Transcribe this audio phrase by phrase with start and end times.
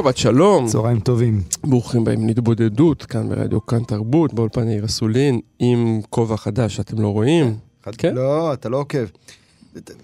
[0.00, 0.66] שבת שלום.
[0.66, 1.42] צהריים טובים.
[1.64, 7.08] ברוכים באים להתבודדות, כאן ברדיו כאן תרבות, באולפן יאיר אסולין, עם כובע חדש שאתם לא
[7.08, 7.56] רואים.
[7.98, 8.14] כן?
[8.14, 9.04] לא, אתה לא עוקב.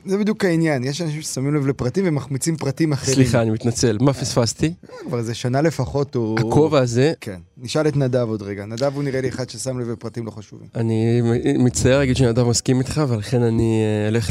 [0.07, 3.15] זה בדיוק העניין, יש אנשים ששמים לב לפרטים ומחמיצים פרטים אחרים.
[3.15, 4.73] סליחה, אני מתנצל, מה פספסתי?
[5.07, 6.39] כבר איזה שנה לפחות הוא...
[6.39, 7.13] הכובע הזה...
[7.21, 7.41] כן.
[7.59, 8.67] נשאל את נדב עוד רגע.
[8.67, 10.69] נדב הוא נראה לי אחד ששם לב לפרטים לא חשובים.
[10.75, 11.23] אני
[11.59, 14.31] מצטער להגיד שנדב מסכים איתך, ולכן אני אה, אלך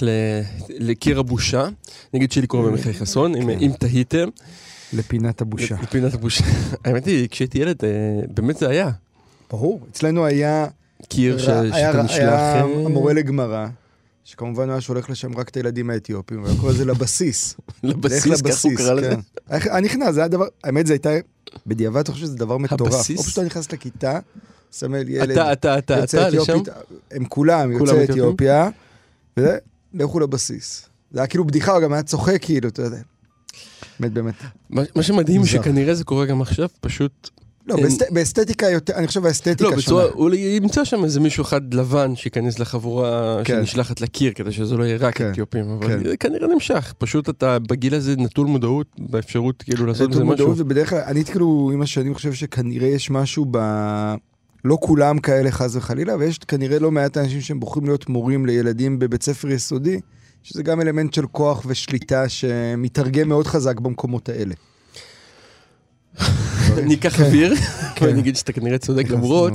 [0.70, 1.68] לקיר הבושה.
[2.14, 3.88] נגיד שלי קוראים למיכאל חסון, אם כן.
[3.88, 4.28] תהיתם.
[4.94, 5.76] לפינת הבושה.
[5.84, 6.44] לפינת הבושה.
[6.86, 7.90] האמת היא, כשהייתי ילד, אה,
[8.34, 8.90] באמת זה היה.
[9.52, 9.82] ברור.
[9.92, 10.68] אצלנו היה...
[11.10, 12.10] קיר שאתה נשלח...
[12.10, 13.68] היה אה, המורה לגמרא.
[14.24, 17.56] שכמובן היה שולח לשם רק את הילדים האתיופים, והיה קורא לזה לבסיס.
[17.84, 19.16] לבסיס, ככה הוא קרא לזה.
[19.50, 21.10] היה נכנס, זה היה דבר, האמת זה הייתה,
[21.68, 22.94] בדיעבד אתה חושב שזה דבר מטורף.
[22.94, 23.18] הבסיס?
[23.18, 24.20] או פשוט אתה נכנס לכיתה,
[24.72, 26.58] סמל ילד, אתה, אתה, אתה, אתה, לשם?
[27.12, 28.70] הם כולם יוצאי אתיופיה,
[29.38, 30.90] ולכו לבסיס.
[31.12, 33.02] זה היה כאילו בדיחה, הוא גם היה צוחק כאילו, אתה יודע.
[34.00, 34.36] באמת, באמת.
[34.96, 37.30] מה שמדהים שכנראה זה קורה גם עכשיו, פשוט
[37.68, 37.76] לא,
[38.10, 39.76] באסתטיקה יותר, אני חושב האסתטיקה שונה.
[39.76, 43.58] לא, בצורה, הוא ימצא שם איזה מישהו אחד לבן שייכנס לחבורה כן.
[43.58, 46.04] שנשלחת לקיר, כדי שזה לא יהיה רק כן, אתיופים, אבל כן.
[46.04, 46.94] זה כנראה נמשך.
[46.98, 50.34] פשוט אתה בגיל הזה נטול מודעות, באפשרות כאילו לעשות מזה משהו.
[50.34, 53.58] נטול מודעות, ובדרך כלל, אני כאילו, עם השנים חושב שכנראה יש משהו ב...
[54.66, 59.00] לא כולם כאלה חס וחלילה, ויש כנראה לא מעט אנשים שהם בוחרים להיות מורים לילדים
[59.00, 60.00] בבית ספר יסודי,
[60.46, 64.54] שזה גם אלמנט של כוח ושליטה שמתרגם מאוד חזק במקומות האלה.
[66.78, 67.54] אני אקח אוויר,
[68.02, 68.18] ואני כן.
[68.18, 69.54] אגיד שאתה כנראה צודק, למרות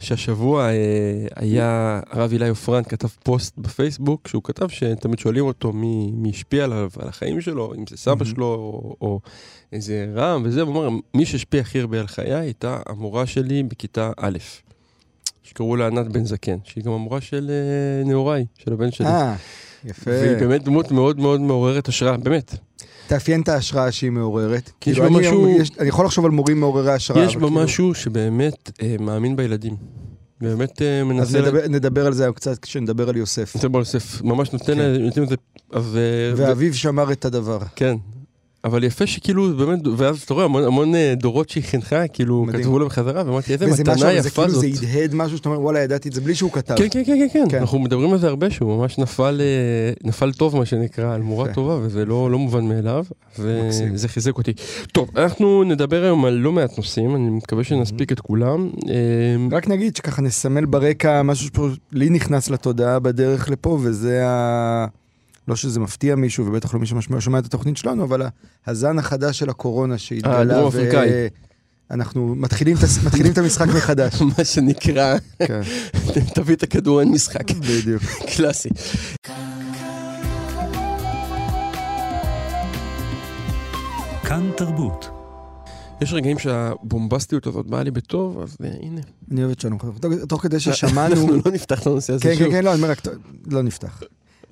[0.00, 6.30] שהשבוע אה, היה הרב אילי עופרן כתב פוסט בפייסבוק, שהוא כתב שתמיד שואלים אותו מי
[6.30, 8.46] השפיע עליו, על החיים שלו, אם זה סבא שלו
[9.00, 9.20] או
[9.72, 14.10] איזה רם וזה, הוא אמר, מי שהשפיע הכי הרבה על חיי הייתה המורה שלי בכיתה
[14.16, 14.38] א',
[15.42, 19.06] שקראו לה ענת בן זקן, שהיא גם המורה של אה, נעוריי, של הבן שלי.
[19.86, 20.10] יפה.
[20.10, 22.54] והיא באמת דמות מאוד מאוד מעוררת השראה, באמת.
[23.06, 24.70] תאפיין את ההשראה שהיא מעוררת.
[24.80, 25.48] כאילו, אני, משהו...
[25.48, 27.24] יש, אני יכול לחשוב על מורים מעוררי השראה.
[27.24, 27.62] יש בה כאילו...
[27.62, 29.76] משהו שבאמת אה, מאמין בילדים.
[30.40, 31.22] באמת אה, מנסה...
[31.22, 33.56] אז נדבר, נדבר על זה קצת כשנדבר על יוסף.
[33.56, 34.78] נדבר על יוסף, ממש נותן כן.
[34.78, 35.34] לזה...
[36.36, 36.74] ואביו ו...
[36.74, 37.58] שמר את הדבר.
[37.76, 37.96] כן,
[38.66, 42.62] אבל יפה שכאילו, באמת, ואז אתה רואה המון, המון אה, דורות שהיא חינכה, כאילו, מדהים.
[42.62, 44.74] כתבו להם חזרה, ואמרתי, איזה מתנה משהו, יפה כאילו, זאת.
[44.74, 46.74] זה הדהד משהו שאתה אומר, וואלה, ידעתי את זה בלי שהוא כתב.
[46.76, 47.58] כן, כן, כן, כן, כן.
[47.58, 51.52] אנחנו מדברים על זה הרבה, שהוא ממש נפל, אה, נפל טוב, מה שנקרא, על מורה
[51.52, 53.04] טובה, וזה לא, לא מובן מאליו,
[53.38, 54.52] וזה חיזק אותי.
[54.92, 58.70] טוב, אנחנו נדבר היום על לא מעט נושאים, אני מקווה שנספיק את כולם.
[58.88, 61.48] אה, רק נגיד שככה נסמל ברקע משהו
[61.92, 64.86] שלי נכנס לתודעה בדרך לפה, וזה ה...
[65.48, 68.22] לא שזה מפתיע מישהו, ובטח לא מישהו שומע את התוכנית שלנו, אבל
[68.66, 71.26] הזן החדש של הקורונה שהתגלה, אה.
[71.90, 72.76] אנחנו מתחילים,
[73.06, 74.22] מתחילים את המשחק מחדש.
[74.38, 75.60] מה שנקרא, כן.
[76.34, 77.50] תביא את הכדור, אין משחק.
[77.50, 78.02] בדיוק.
[78.36, 78.68] קלאסי.
[84.24, 85.08] כאן תרבות.
[86.00, 89.00] יש רגעים שהבומבסטיות הזאת באה לי בטוב, אז הנה.
[89.30, 89.78] אני אוהב את שלום.
[90.28, 91.14] תוך כדי ששמענו...
[91.14, 92.38] אנחנו לא נפתח את הנושא הזה שוב.
[92.38, 93.02] כן, כן, כן, לא, אני אומר רק,
[93.46, 94.02] לא נפתח.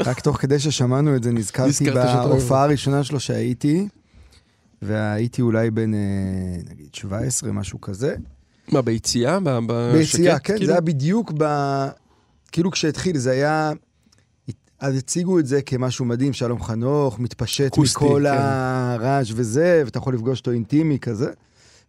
[0.00, 3.88] רק תוך כדי ששמענו את זה, נזכרתי בהופעה הראשונה שלו שהייתי,
[4.82, 6.00] והייתי אולי בן, אה,
[6.70, 8.14] נגיד, 17, משהו כזה.
[8.72, 9.38] מה, ביציאה?
[9.92, 10.66] ביציאה, כן, כאילו?
[10.66, 11.44] זה היה בדיוק ב...
[12.52, 13.72] כאילו כשהתחיל, זה היה...
[14.80, 18.38] אז הציגו את זה כמשהו מדהים, שלום חנוך, מתפשט קוסטי, מכל כן.
[18.38, 21.30] הרעש וזה, ואתה יכול לפגוש אותו אינטימי כזה.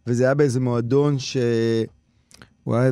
[0.06, 1.36] וזה היה באיזה מועדון ש...
[2.66, 2.90] וואי,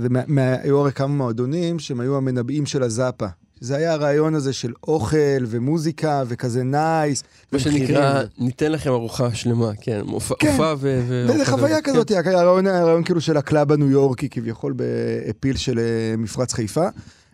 [0.63, 3.27] היו הרי כמה מועדונים שהם היו המנבאים של הזאפה.
[3.65, 7.23] זה היה הרעיון הזה של אוכל ומוזיקה וכזה נייס.
[7.53, 10.57] מה שנקרא, ניתן לכם ארוחה שלמה, כן, מופע כן.
[10.79, 11.05] ו...
[11.29, 11.91] וזה חוויה כן.
[11.91, 16.89] כזאת, הרעיון, הרעיון כאילו של ה club הניו יורקי, כביכול באפיל של אה, מפרץ חיפה,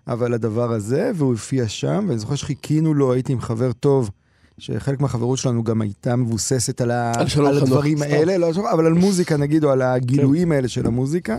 [0.09, 4.11] אבל הדבר הזה, והוא הופיע שם, ואני זוכר שחיכינו לו, הייתי עם חבר טוב.
[4.59, 7.13] שחלק מהחברות שלנו גם הייתה מבוססת על, ה...
[7.17, 10.53] על, על הדברים האלה, לא, אבל על מוזיקה נגיד, או על הגילויים כן.
[10.53, 11.39] האלה של המוזיקה,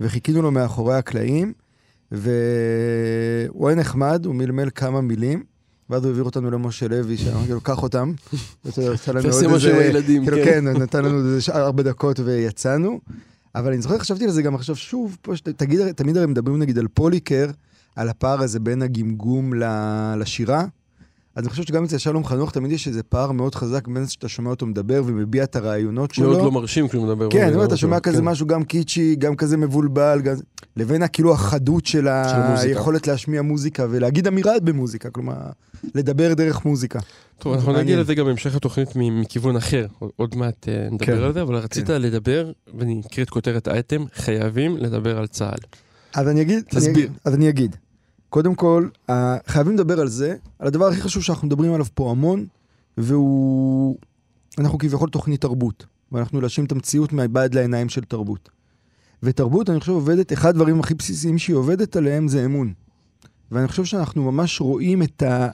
[0.00, 1.63] וחיכינו לו מאחורי הקלעים.
[2.14, 5.42] והוא היה נחמד, הוא מלמל כמה מילים,
[5.90, 8.12] ואז הוא העביר אותנו למשה לוי, שאמרתי לו, קח אותם.
[9.22, 10.44] תעשה משהו עם הילדים, כאילו, כן.
[10.44, 13.00] כן, נתן לנו איזה ארבע דקות ויצאנו.
[13.54, 16.78] אבל אני זוכר, חשבתי על זה גם עכשיו שוב, פה, תגיד, תמיד הרי מדברים נגיד
[16.78, 17.50] על פוליקר,
[17.96, 19.52] על הפער הזה בין הגמגום
[20.16, 20.64] לשירה.
[21.36, 24.28] אז אני חושב שגם אצל שלום חנוך תמיד יש איזה פער מאוד חזק בין שאתה
[24.28, 26.30] שומע אותו מדבר ומביע את הרעיונות שלו.
[26.30, 27.30] מאוד לא מרשים כשהוא מדבר.
[27.30, 28.24] כן, אני אומר, אתה שומע כזה כן.
[28.24, 30.22] משהו גם קיצ'י, גם כזה מבולבל,
[30.76, 35.34] לבין כאילו החדות של היכולת להשמיע מוזיקה ולהגיד אמירה במוזיקה, כלומר,
[35.94, 36.98] לדבר דרך מוזיקה.
[37.38, 39.86] טוב, אנחנו נגיע לזה גם בהמשך התוכנית מכיוון אחר,
[40.16, 41.22] עוד מעט אה, נדבר כן.
[41.22, 42.02] על זה, אבל רצית כן.
[42.02, 45.58] לדבר, ואני אקריא את כותרת האייטם, חייבים לדבר על צה"ל.
[46.14, 47.08] אז אני אגיד, תסביר.
[47.24, 47.76] אז אני אגיד.
[48.34, 48.88] קודם כל,
[49.46, 52.46] חייבים לדבר על זה, על הדבר הכי חשוב שאנחנו מדברים עליו פה המון,
[52.98, 53.96] והוא...
[54.58, 55.86] אנחנו כביכול תוכנית תרבות.
[56.12, 58.50] ואנחנו להשאיר את המציאות מבעד לעיניים של תרבות.
[59.22, 62.72] ותרבות, אני חושב, עובדת, אחד הדברים הכי בסיסיים שהיא עובדת עליהם זה אמון.
[63.52, 65.48] ואני חושב שאנחנו ממש רואים את ה...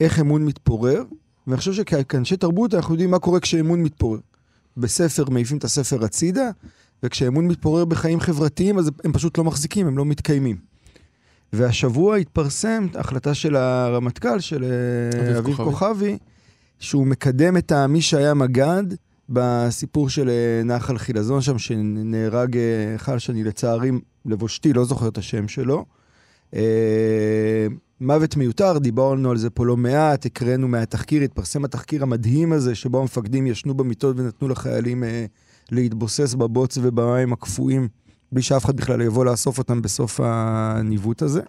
[0.00, 1.04] איך אמון מתפורר,
[1.46, 4.20] ואני חושב שכאנשי תרבות אנחנו יודעים מה קורה כשאמון מתפורר.
[4.76, 6.50] בספר מעיפים את הספר הצידה,
[7.02, 10.73] וכשאמון מתפורר בחיים חברתיים, אז הם פשוט לא מחזיקים, הם לא מתקיימים.
[11.54, 16.18] והשבוע התפרסם החלטה של הרמטכ"ל, של אה, אביב כוכבי,
[16.78, 18.84] שהוא מקדם את מי שהיה מג"ד
[19.28, 23.90] בסיפור של אה, נחל חילזון שם, שנהרג אה, חל שאני לצערי,
[24.26, 25.84] לבושתי, לא זוכר את השם שלו.
[28.00, 33.00] מוות מיותר, דיברנו על זה פה לא מעט, הקראנו מהתחקיר, התפרסם התחקיר המדהים הזה, שבו
[33.00, 35.24] המפקדים ישנו במיטות ונתנו לחיילים אה,
[35.70, 37.88] להתבוסס בבוץ ובמים הקפואים,
[38.34, 41.40] בלי שאף אחד בכלל יבוא לאסוף אותם בסוף הניווט הזה.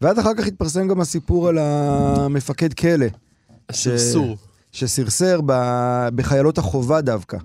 [0.00, 3.06] ועד אחר כך התפרסם גם הסיפור על המפקד כלא.
[3.68, 4.36] הסרסור.
[4.72, 4.80] ש...
[4.80, 5.52] שסרסר ב...
[6.14, 7.38] בחיילות החובה דווקא.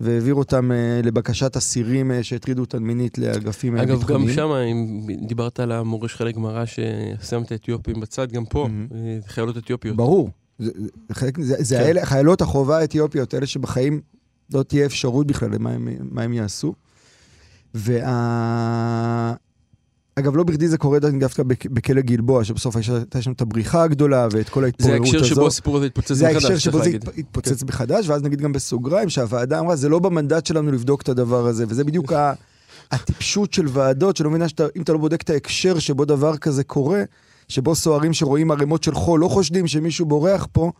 [0.00, 4.00] והעביר אותם uh, לבקשת אסירים uh, שהטרידו אותם מינית לאגפים ביטחוניים.
[4.00, 8.66] אגב, גם שם, אם דיברת על המורש חלק גמרא ששם את האתיופים בצד, גם פה,
[8.66, 9.28] mm-hmm.
[9.28, 9.96] חיילות אתיופיות.
[9.96, 10.30] ברור.
[10.58, 10.70] זה,
[11.38, 11.82] זה, זה כן.
[11.82, 14.00] האלה, חיילות החובה האתיופיות, אלה שבחיים
[14.54, 16.74] לא תהיה אפשרות בכלל למה הם, הם יעשו.
[17.74, 19.34] וה...
[20.16, 24.48] אגב, לא בכדי זה קורה דווקא בכלא גלבוע, שבסוף הייתה שם את הבריחה הגדולה ואת
[24.48, 25.12] כל ההתפוררות הזאת.
[25.12, 27.66] זה ההקשר שבו הסיפור הזה התפוצץ מחדש, זה ההקשר שבו זה התפוצץ כן.
[27.68, 31.64] מחדש, ואז נגיד גם בסוגריים, שהוועדה אמרה, זה לא במנדט שלנו לבדוק את הדבר הזה,
[31.68, 32.12] וזה בדיוק
[32.90, 37.02] הטיפשות של ועדות, שלא מבינה שאם אתה לא בודק את ההקשר שבו דבר כזה קורה,
[37.48, 40.72] שבו סוהרים שרואים ערימות של חול לא חושדים שמישהו בורח פה,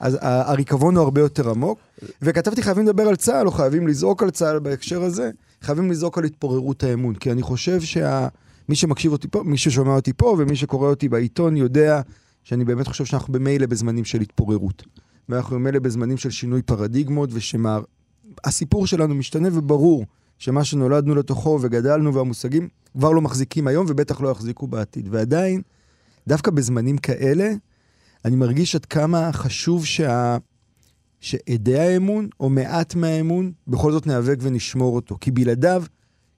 [0.00, 1.78] אז הריקבון הוא הרבה יותר עמוק.
[2.22, 5.30] וכתבתי, חייבים לדבר על צה"ל, או חייבים לזעוק על צה"ל בהקשר הזה,
[5.62, 8.28] חייבים לזעוק על התפוררות האמון, כי אני חושב שה...
[8.68, 12.00] מי שמקשיב אותי פה, מי ששומע אותי פה ומי שקורא אותי בעיתון יודע
[12.42, 14.82] שאני באמת חושב שאנחנו במילא בזמנים של התפוררות.
[15.28, 20.04] ואנחנו במילא בזמנים של שינוי פרדיגמות ושהסיפור שלנו משתנה וברור
[20.38, 25.08] שמה שנולדנו לתוכו וגדלנו והמושגים כבר לא מחזיקים היום ובטח לא יחזיקו בעתיד.
[25.10, 25.62] ועדיין,
[26.28, 27.52] דווקא בזמנים כאלה,
[28.24, 30.36] אני מרגיש עד כמה חשוב שה...
[31.20, 35.18] שעדי האמון, או מעט מהאמון, בכל זאת ניאבק ונשמור אותו.
[35.20, 35.82] כי בלעדיו,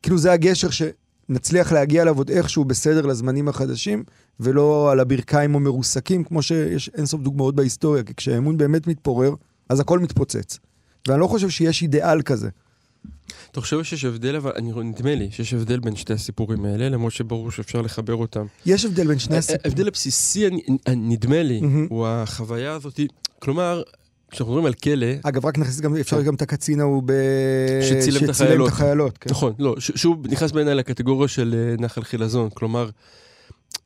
[0.03, 0.83] כאילו זה הגשר ש...
[1.29, 4.05] נצליח להגיע אליו עוד איכשהו בסדר לזמנים החדשים,
[4.41, 9.35] ולא על הברכיים או מרוסקים, כמו שיש אינסוף דוגמאות בהיסטוריה, כי כשהאמון באמת מתפורר,
[9.69, 10.59] אז הכל מתפוצץ.
[11.09, 12.49] ואני לא חושב שיש אידיאל כזה.
[13.51, 17.13] אתה חושב שיש הבדל, אבל אני, נדמה לי שיש הבדל בין שתי הסיפורים האלה, למרות
[17.13, 18.47] שברור שאפשר לחבר אותם.
[18.67, 19.63] יש הבדל בין שני הסיפורים.
[19.65, 20.47] ההבדל הבסיסי,
[20.89, 23.01] נדמה לי, הוא החוויה הזאת,
[23.39, 23.83] כלומר,
[24.33, 25.07] כשאנחנו מדברים על כלא...
[25.23, 26.25] אגב, רק נכניס גם, אפשר כן.
[26.25, 27.13] גם את הקצין ההוא ב...
[27.83, 28.69] שצילם את החיילות.
[28.69, 29.31] את החיילות כן.
[29.31, 32.51] נכון, לא, שהוא נכנס בעיניי לקטגוריה של אה, נחל חילזון.
[32.55, 32.91] כלומר,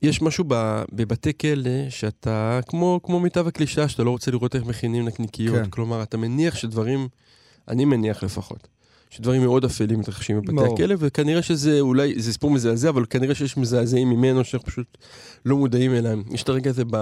[0.02, 0.44] יש משהו
[0.93, 5.56] בבתי כלא שאתה, כמו, כמו מיטב הקלישה, שאתה לא רוצה לראות איך מכינים נקניקיות.
[5.56, 5.70] כן.
[5.70, 7.08] כלומר, אתה מניח שדברים,
[7.69, 8.69] אני מניח לפחות,
[9.10, 13.56] שדברים מאוד אפלים מתרחשים בבתי הכלא, וכנראה שזה אולי, זה סיפור מזעזע, אבל כנראה שיש
[13.56, 14.98] מזעזעים ממנו שאנחנו פשוט
[15.44, 16.22] לא מודעים אליהם.
[16.31, 16.96] יש את הרגע הזה ב...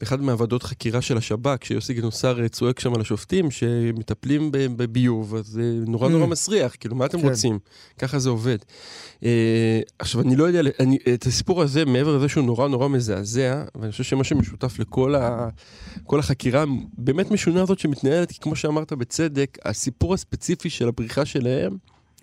[0.00, 5.74] באחד מהוועדות חקירה של השב"כ, שיוסי גנוסר צועק שם על השופטים שמטפלים בביוב, אז זה
[5.86, 6.28] נורא נורא mm.
[6.28, 7.28] מסריח, כאילו, מה אתם כן.
[7.28, 7.58] רוצים?
[7.98, 8.58] ככה זה עובד.
[9.24, 13.64] אה, עכשיו, אני לא יודע, אני, את הסיפור הזה, מעבר לזה שהוא נורא נורא מזעזע,
[13.74, 15.48] ואני חושב שמה שמשותף לכל ה,
[16.04, 16.64] כל החקירה
[16.98, 21.76] באמת משונה הזאת שמתנהלת, כי כמו שאמרת בצדק, הסיפור הספציפי של הבריחה שלהם,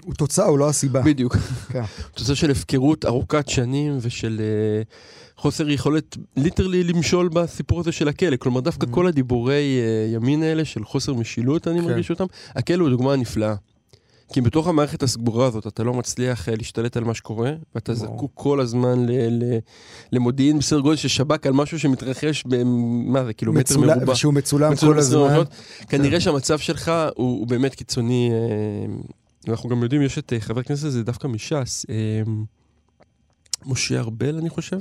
[0.05, 1.01] הוא תוצאה, הוא לא הסיבה.
[1.01, 1.35] בדיוק.
[1.71, 1.83] כן.
[2.13, 8.35] תוצאה של הפקרות ארוכת שנים ושל uh, חוסר יכולת ליטרלי למשול בסיפור הזה של הכלא.
[8.35, 8.91] כלומר, דווקא mm-hmm.
[8.91, 11.85] כל הדיבורי uh, ימין האלה של חוסר משילות, אני כן.
[11.85, 13.55] מרגיש אותם, הכלא הוא דוגמה נפלאה.
[14.33, 17.95] כי בתוך המערכת הסגורה הזאת אתה לא מצליח uh, להשתלט על מה שקורה, ואתה wow.
[17.95, 19.57] זקוק כל הזמן ל- ל-
[20.11, 23.95] למודיעין בסדר גודל של שב"כ על משהו שמתרחש במה זה, קילומטר מצול...
[23.95, 24.11] מרובע.
[24.11, 25.43] ושהוא מצולם, מצולם כל הזמן.
[25.89, 26.19] כנראה כן.
[26.19, 28.31] שהמצב שלך הוא, הוא באמת קיצוני.
[29.49, 32.21] אנחנו גם יודעים, יש את אה, חבר הכנסת הזה דווקא מש"ס, אה,
[33.65, 34.77] משה ארבל, אני חושב.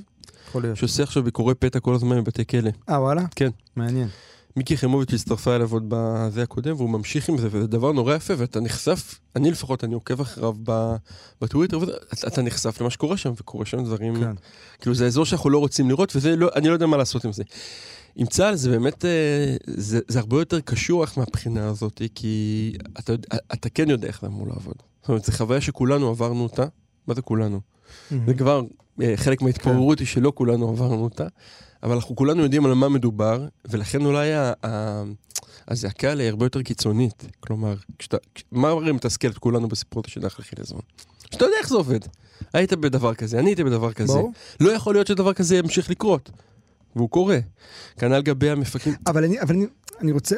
[0.48, 0.76] יכול להיות.
[0.76, 2.70] שעושה עכשיו ביקורי פתע כל הזמן בבתי כלא.
[2.88, 3.22] אה, וואלה?
[3.36, 3.50] כן.
[3.76, 4.08] מעניין.
[4.56, 8.34] מיקי חיימוביץ' הצטרפה אליו עוד בזה הקודם, והוא ממשיך עם זה, וזה דבר נורא יפה,
[8.36, 10.54] ואתה נחשף, אני לפחות, אני עוקב אחריו
[11.40, 14.32] בטוויטר, ואתה נחשף למה שקורה שם, וקורה שם דברים, כן.
[14.80, 17.42] כאילו זה אזור שאנחנו לא רוצים לראות, ואני לא, לא יודע מה לעשות עם זה.
[18.16, 23.12] עם צה"ל זה באמת, אה, זה, זה הרבה יותר קשוח מהבחינה הזאת, כי אתה,
[23.52, 24.74] אתה כן יודע איך זה אמור לעבוד.
[25.00, 26.64] זאת אומרת, זו חוויה שכולנו עברנו אותה.
[27.06, 27.60] מה זה כולנו?
[27.60, 28.14] Mm-hmm.
[28.26, 28.62] זה כבר
[29.02, 31.26] אה, חלק מההתפוררות היא שלא כולנו עברנו אותה,
[31.84, 34.30] אבל אנחנו כולנו יודעים על מה מדובר, ולכן אולי
[35.68, 37.24] הזעקה עליה היא הרבה יותר קיצונית.
[37.40, 38.16] כלומר, כשאתה,
[38.52, 40.80] מה הרי מתסכל את כולנו בסיפור הזה של נחל חילזון?
[41.32, 42.00] שאתה יודע איך זה עובד.
[42.52, 44.12] היית בדבר כזה, אני הייתי בדבר כזה.
[44.12, 44.30] בוא.
[44.60, 46.30] לא יכול להיות שדבר כזה ימשיך לקרות.
[46.96, 47.38] והוא קורה.
[47.96, 48.94] כנ"ל גבי המפקים.
[49.06, 49.66] אבל אני, אבל אני,
[50.00, 50.36] אני רוצה,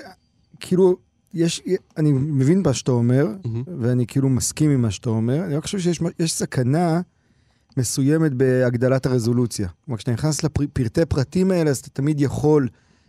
[0.60, 0.96] כאילו,
[1.34, 1.62] יש,
[1.96, 3.70] אני מבין מה שאתה אומר, mm-hmm.
[3.80, 5.44] ואני כאילו מסכים עם מה שאתה אומר.
[5.44, 7.00] אני רק חושב שיש סכנה
[7.76, 9.68] מסוימת בהגדלת הרזולוציה.
[9.84, 12.68] כלומר, כשאתה נכנס לפרטי פרטים האלה, אז אתה תמיד יכול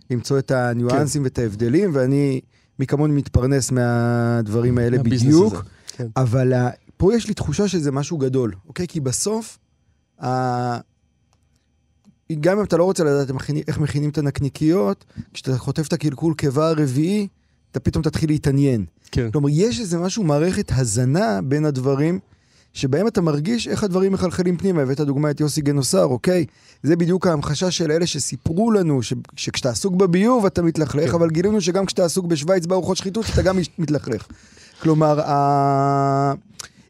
[0.10, 1.24] למצוא את הניואנסים כן.
[1.24, 2.42] ואת ההבדלים, ואני,
[2.80, 5.64] מי כמוני מתפרנס מהדברים האלה בדיוק.
[5.88, 6.08] כן.
[6.16, 6.54] אבל
[6.98, 8.88] פה יש לי תחושה שזה משהו גדול, אוקיי?
[8.88, 9.58] כי בסוף,
[12.40, 13.30] גם אם אתה לא רוצה לדעת
[13.68, 17.28] איך מכינים את הנקניקיות, כשאתה חוטף את הקלקול קיבה הרביעי,
[17.72, 18.86] אתה פתאום תתחיל להתעניין.
[19.12, 19.32] כן.
[19.32, 22.20] כלומר, יש איזה משהו, מערכת הזנה בין הדברים,
[22.74, 24.82] שבהם אתה מרגיש איך הדברים מחלחלים פנימה.
[24.82, 26.46] הבאת דוגמא את יוסי גנוסר, אוקיי?
[26.84, 29.14] זה בדיוק ההמחשה של אלה שסיפרו לנו ש...
[29.36, 31.16] שכשאתה עסוק בביוב אתה מתלכלך, כן.
[31.16, 34.28] אבל גילינו שגם כשאתה עסוק בשוויץ בארוחות שחיתות אתה גם מתלכלך.
[34.82, 36.34] כלומר, ה...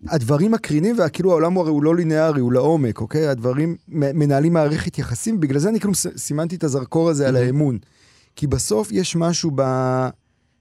[0.07, 3.27] הדברים מקרינים, וכאילו העולם הוא הרי הוא לא לינארי, הוא לעומק, אוקיי?
[3.27, 7.77] הדברים מנהלים מערכת יחסים, בגלל זה אני כאילו סימנתי את הזרקור הזה על האמון.
[8.35, 9.51] כי בסוף יש משהו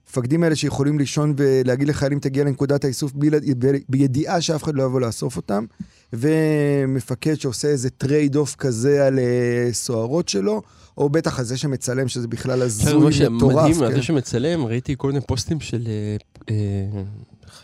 [0.07, 3.11] במפקדים האלה שיכולים לישון ולהגיד לחיילים תגיע לנקודת האיסוף
[3.89, 5.65] בידיעה שאף אחד לא יבוא לאסוף אותם,
[6.13, 10.61] ומפקד שעושה איזה trade-off כזה על אה, סחורות שלו,
[10.97, 13.55] או בטח על זה שמצלם, שזה בכלל הזוי מטורף.
[13.55, 13.95] מדהים, כן.
[13.95, 15.87] זה שמצלם, ראיתי כל מיני פוסטים של...
[15.87, 16.15] אה,
[16.49, 17.03] אה,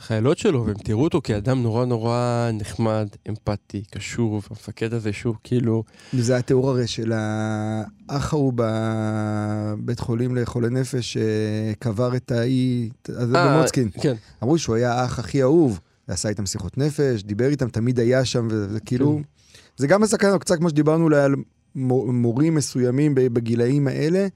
[0.03, 5.83] החיילות שלו, והם תראו אותו כאדם נורא נורא נחמד, אמפתי, קשוב, המפקד הזה שהוא כאילו...
[6.13, 13.57] וזה התיאור הרי של האח ההוא בבית חולים לחולי נפש שקבר את האי, זה אה,
[13.57, 13.89] במוצקין.
[14.01, 14.13] כן.
[14.43, 18.47] אמרו שהוא היה האח הכי אהוב, ועשה איתם שיחות נפש, דיבר איתם, תמיד היה שם,
[18.51, 19.15] וזה כאילו...
[19.17, 19.57] כן.
[19.77, 21.35] זה גם הסכנה, קצת כמו שדיברנו על
[21.75, 24.27] מורים מסוימים בגילאים האלה,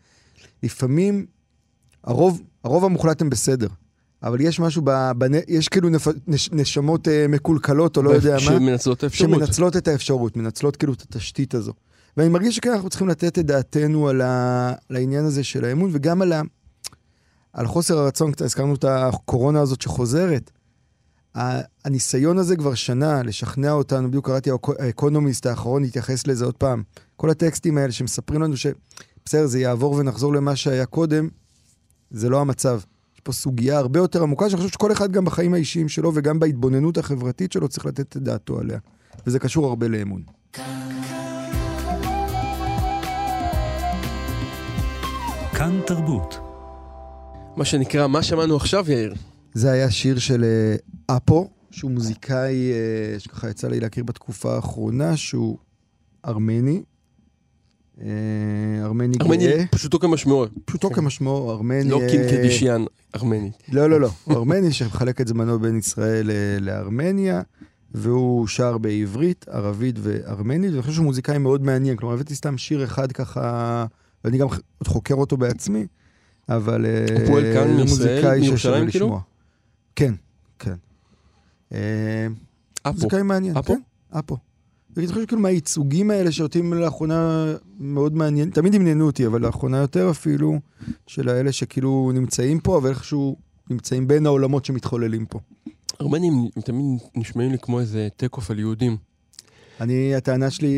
[0.63, 1.25] לפעמים
[2.03, 3.67] הרוב, הרוב המוחלט הם בסדר.
[4.23, 4.81] אבל יש משהו,
[5.17, 5.31] בנ...
[5.47, 6.07] יש כאילו נפ...
[6.27, 6.49] נש...
[6.51, 8.39] נשמות uh, מקולקלות, או לא יודע מה.
[8.39, 9.29] שמנצלות את האפשרות.
[9.29, 11.73] שמנצלות את האפשרות, מנצלות כאילו את התשתית הזו.
[12.17, 14.73] ואני מרגיש שכן, אנחנו צריכים לתת את דעתנו על, ה...
[14.89, 16.41] על העניין הזה של האמון, וגם על, ה...
[17.53, 20.51] על חוסר הרצון, קצת הזכרנו את הקורונה הזאת שחוזרת.
[21.85, 26.83] הניסיון הזה כבר שנה, לשכנע אותנו, בדיוק קראתי האקונומיסט האחרון, התייחס לזה עוד פעם.
[27.15, 31.29] כל הטקסטים האלה שמספרים לנו שבסדר, זה יעבור ונחזור למה שהיה קודם,
[32.11, 32.79] זה לא המצב.
[33.27, 36.97] פה סוגיה הרבה יותר עמוקה, שאני חושב שכל אחד גם בחיים האישיים שלו וגם בהתבוננות
[36.97, 38.79] החברתית שלו צריך לתת את דעתו עליה.
[39.27, 40.21] וזה קשור הרבה לאמון.
[45.53, 46.39] כאן תרבות.
[47.55, 49.13] מה שנקרא, מה שמענו עכשיו, יאיר?
[49.53, 55.17] זה היה שיר של אה, אפו, שהוא מוזיקאי אה, שככה יצא לי להכיר בתקופה האחרונה,
[55.17, 55.57] שהוא
[56.25, 56.81] ארמני,
[58.83, 59.27] ארמני גאה.
[59.27, 60.45] ארמני פשוטו כמשמעו.
[60.65, 61.89] פשוטו כמשמעו, ארמני...
[61.89, 62.85] לא קינקדישיאן,
[63.15, 63.51] ארמני.
[63.71, 64.09] לא, לא, לא.
[64.31, 67.41] ארמני שמחלק את זמנו בין ישראל אה, לארמניה,
[67.91, 71.97] והוא שר בעברית, ערבית וארמנית, ואני חושב שהוא מוזיקאי מאוד מעניין.
[71.97, 73.85] כלומר, הבאתי סתם שיר אחד ככה,
[74.23, 74.47] ואני גם
[74.83, 75.87] חוקר אותו בעצמי,
[76.49, 76.85] אבל...
[76.85, 79.19] הוא פועל אה, כאן מישראל, מירושלים כאילו?
[79.95, 80.13] כן,
[80.59, 80.75] כן.
[81.69, 82.93] אפו.
[82.93, 83.73] מוזיקאי מעניין, אפו?
[83.73, 83.79] כן,
[84.19, 84.37] אפו.
[84.97, 87.45] ואני חושב שכאילו מהייצוגים האלה שאותי לאחרונה
[87.79, 90.59] מאוד מעניין, תמיד עניינו אותי, אבל לאחרונה יותר אפילו,
[91.07, 93.35] של האלה שכאילו נמצאים פה, אבל איכשהו
[93.69, 95.39] נמצאים בין העולמות שמתחוללים פה.
[96.01, 96.33] ארמנים
[96.65, 96.85] תמיד
[97.15, 98.97] נשמעים לי כמו איזה take-off על יהודים.
[99.81, 100.75] אני, הטענה שלי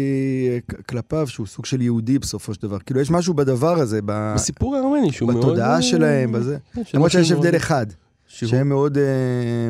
[0.89, 2.79] כלפיו, שהוא סוג של יהודי בסופו של דבר.
[2.79, 5.45] כאילו, יש משהו בדבר הזה, בסיפור הארמני, שהוא מאוד...
[5.45, 6.57] בתודעה שלהם, בזה.
[6.73, 7.85] כן, למרות שיש הבדל אחד.
[8.31, 8.49] שהוא...
[8.49, 8.99] שהם מאוד uh,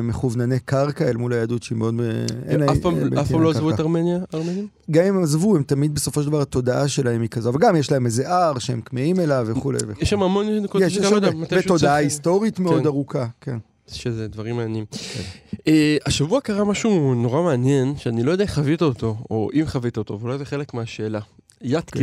[0.02, 2.00] מכוונני קרקע אל מול היהדות שהיא מאוד...
[2.00, 2.78] אה, אף
[3.30, 4.66] פעם לא עזבו את ארמניה, ארמנים?
[4.90, 7.92] גם אם הם עזבו, הם תמיד בסופו של דבר התודעה שלהם היא כזו, וגם יש
[7.92, 10.02] להם איזה הר שהם כמהים אליו וכולי וכולי.
[10.02, 12.86] יש שם המון נקודות שגם אדם, ותודעה היסטורית מאוד כן.
[12.86, 13.58] ארוכה, כן.
[13.86, 14.84] שזה דברים מעניינים.
[15.52, 15.68] Uh,
[16.06, 20.20] השבוע קרה משהו נורא מעניין, שאני לא יודע איך חווית אותו, או אם חווית אותו,
[20.20, 21.20] ואולי זה חלק מהשאלה.
[21.62, 22.00] יד כן.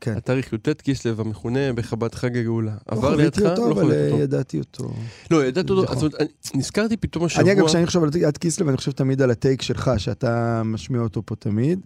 [0.00, 0.16] כן.
[0.16, 2.72] התאריך י"ט כיסלב, המכונה בחב"ד חג הגאולה.
[2.72, 3.38] לא עבר לידך?
[3.38, 4.92] לא חוויתי אותו, אבל אה, ידעתי אותו.
[5.30, 7.42] לא, ידעתי אותו, זאת אומרת, נזכרתי פתאום השבוע...
[7.42, 11.00] אני אגב, כשאני חושב על יד כיסלב, אני חושב תמיד על הטייק שלך, שאתה משמיע
[11.00, 11.80] אותו פה תמיד,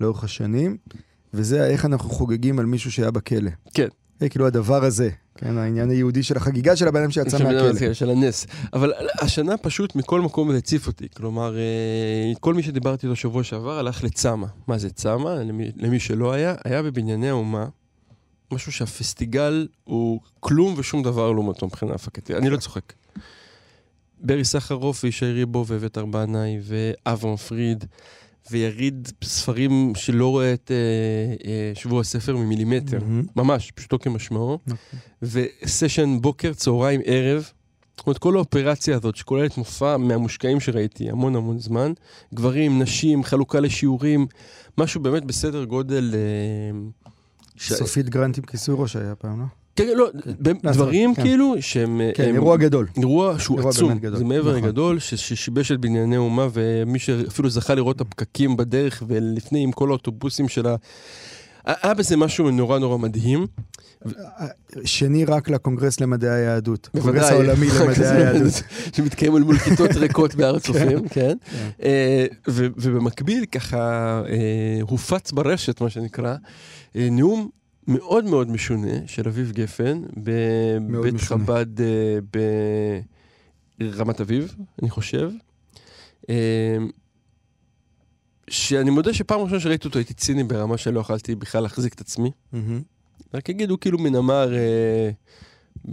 [0.00, 0.76] לאורך השנים,
[1.34, 3.50] וזה איך אנחנו חוגגים על מישהו שהיה בכלא.
[3.74, 3.88] כן.
[4.20, 7.92] זה כאילו הדבר הזה, כן, העניין היהודי של החגיגה של הבן אדם שיצא מהכלא.
[7.92, 8.46] של הנס.
[8.72, 11.08] אבל השנה פשוט מכל מקום זה הציף אותי.
[11.16, 14.46] כלומר, אה, כל מי שדיברתי איתו שבוע שעבר הלך לצמא.
[14.66, 15.28] מה זה צמא?
[15.28, 17.66] למי, למי שלא היה, היה בבנייני האומה.
[18.52, 22.36] משהו שהפסטיגל הוא כלום ושום דבר לעומתו מבחינה הפקתית.
[22.36, 22.92] אני לא צוחק.
[24.20, 27.84] ברי סחרוף וישי ריבו ואביתר בנאי ואברהם פריד.
[28.50, 33.30] ויריד ספרים שלא רואה את אה, אה, שבוע הספר ממילימטר, mm-hmm.
[33.36, 34.58] ממש, פשוטו כמשמעו.
[34.68, 34.72] Okay.
[34.72, 34.98] נכון.
[35.62, 37.50] וסשן בוקר, צהריים, ערב.
[37.96, 41.92] זאת אומרת, כל האופרציה הזאת שכוללת מופע מהמושקעים שראיתי המון המון זמן,
[42.34, 44.26] גברים, נשים, חלוקה לשיעורים,
[44.78, 46.14] משהו באמת בסדר גודל...
[46.14, 46.78] אה,
[47.56, 47.72] ש...
[47.72, 49.46] סופית גרנט עם כיסוי ראש היה פעם, לא?
[49.76, 50.52] כן, לא, כן.
[50.72, 51.22] דברים כן.
[51.22, 52.00] כאילו שהם...
[52.14, 52.86] כן, הם, אירוע גדול.
[52.96, 54.18] אירוע שהוא אירוע עצום, גדול.
[54.18, 54.68] זה מעבר נכון.
[54.68, 59.88] גדול, ששיבש את בנייני אומה, ומי שאפילו זכה לראות את הפקקים בדרך, ולפני עם כל
[59.88, 60.76] האוטובוסים של ה...
[61.66, 63.46] היה בזה משהו נורא נורא מדהים.
[64.84, 66.88] שני רק לקונגרס למדעי היהדות.
[67.02, 68.62] קונגרס העולמי למדעי היהדות.
[68.96, 71.32] שמתקיים אל מול כיתות ריקות בהר הצופים, כן.
[71.50, 71.68] כן.
[71.82, 76.34] אה, ובמקביל ככה אה, הופץ ברשת, מה שנקרא,
[76.96, 77.48] אה, נאום
[77.88, 81.66] מאוד מאוד משונה של אביב גפן, בבית חב"ד
[83.78, 85.30] ברמת אביב, אני חושב.
[88.50, 92.30] שאני מודה שפעם ראשונה שראיתי אותו הייתי ציני ברמה שלא יכלתי בכלל להחזיק את עצמי.
[93.34, 94.54] רק יגידו כאילו מן אמר...
[94.54, 95.10] אה,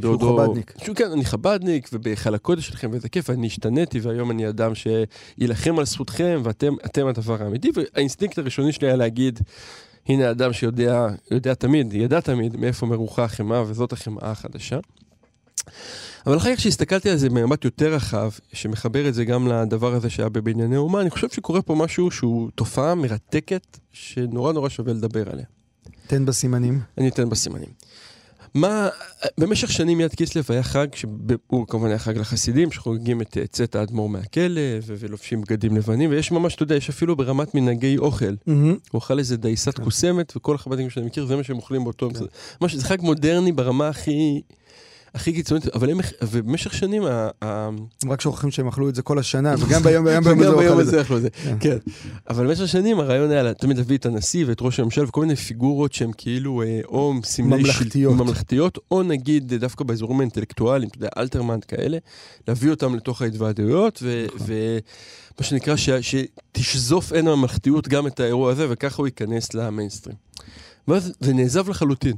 [0.02, 0.74] שהוא חבדניק.
[0.84, 5.80] שהוא כן, אני חבדניק, ובהיכל הקודש שלכם, וזה כיף, אני השתניתי, והיום אני אדם שיילחם
[5.80, 9.40] על זכותכם, ואתם הדבר האמיתי, והאינסטינקט הראשוני שלי היה להגיד,
[10.08, 14.80] הנה אדם שיודע, יודע תמיד, ידע תמיד מאיפה מרוחה החמאה, וזאת החמאה החדשה.
[16.28, 20.10] אבל אחר כך כשהסתכלתי על זה במבט יותר רחב, שמחבר את זה גם לדבר הזה
[20.10, 25.30] שהיה בבנייני אומה, אני חושב שקורה פה משהו שהוא תופעה מרתקת, שנורא נורא שווה לדבר
[25.32, 25.46] עליה.
[26.08, 26.80] תן בסימנים.
[26.98, 27.70] אני אתן בסימנים.
[28.56, 28.90] מה,
[29.38, 34.10] במשך שנים יד קיסלב היה חג, שהוא כמובן היה חג לחסידים, שחוגגים את צאת האדמו"ר
[34.10, 38.26] מהכלא, ולובשים בגדים לבנים, ויש ממש, אתה יודע, יש אפילו ברמת מנהגי אוכל.
[38.26, 38.52] Mm-hmm.
[38.92, 39.84] הוא אכל איזה דייסת כן.
[39.84, 42.10] קוסמת, וכל החב"דניקים שאני מכיר, זה מה שהם אוכלים באותו...
[42.10, 42.20] כן.
[42.70, 44.42] זה, זה חג מודרני ברמה הכי...
[45.14, 47.04] הכי קיצונית, אבל הם, ובמשך שנים...
[47.42, 50.06] הם רק שוכחים שהם אכלו את זה כל השנה, וגם ביום
[50.58, 51.30] ביום הזה אכלו את זה.
[51.30, 51.58] כן.
[51.60, 51.78] כן.
[52.30, 55.94] אבל במשך שנים הרעיון היה תמיד להביא את הנשיא ואת ראש הממשלה וכל מיני פיגורות
[55.94, 57.64] שהן כאילו אה, או סמלי...
[57.64, 58.16] ממלכתיות.
[58.16, 61.98] ממלכתיות, או נגיד דווקא באזורים האינטלקטואליים, אתה יודע, אלתרמן כאלה,
[62.48, 64.04] להביא אותם לתוך ההתוועדויות,
[64.36, 64.48] נכון.
[64.48, 70.16] ומה שנקרא, שתשזוף עין הממלכתיות גם את האירוע הזה, וככה הוא ייכנס למיינסטרים.
[70.88, 72.16] ואז זה נעזב לחלוטין.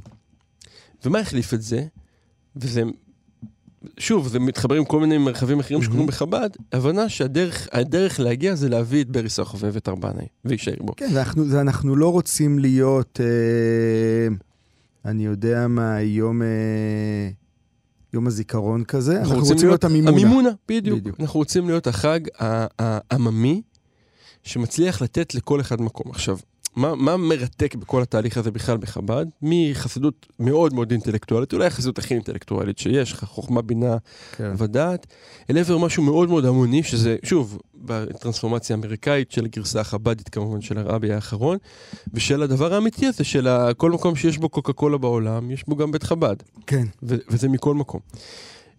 [1.04, 1.84] ומה החליף את זה?
[2.56, 2.82] וזה,
[3.98, 9.02] שוב, זה מתחבר עם כל מיני מרחבים אחרים שקורים בחב"ד, הבנה שהדרך להגיע זה להביא
[9.02, 10.92] את ברי סחרוף ואת ארבנאי, ויישאר בו.
[10.96, 14.34] כן, אנחנו, זה, אנחנו לא רוצים להיות, אה,
[15.04, 16.42] אני יודע מה, יום...
[16.42, 17.28] אה...
[18.12, 20.16] יום הזיכרון כזה, אנחנו, אנחנו רוצים, רוצים להיות המימונה.
[20.16, 21.00] המימונה, בדיוק.
[21.00, 21.20] בדיוק.
[21.20, 22.20] אנחנו רוצים להיות החג
[22.78, 23.62] העממי
[24.42, 26.10] שמצליח לתת לכל אחד מקום.
[26.10, 26.38] עכשיו,
[26.76, 29.26] מה, מה מרתק בכל התהליך הזה בכלל בחב"ד?
[29.42, 33.96] מחסידות מאוד מאוד אינטלקטואלית, אולי החסידות הכי אינטלקטואלית שיש, חוכמה, בינה
[34.36, 34.52] כן.
[34.58, 35.06] ודעת,
[35.50, 40.78] אל עבר משהו מאוד מאוד המוני, שזה, שוב, בטרנספורמציה האמריקאית של הגרסה החב"דית כמובן, של
[40.78, 41.58] הרבי האחרון,
[42.14, 45.92] ושל הדבר האמיתי הזה, של כל מקום שיש בו קוקה קולה בעולם, יש בו גם
[45.92, 46.36] בית חב"ד.
[46.66, 46.84] כן.
[47.02, 48.00] ו- וזה מכל מקום.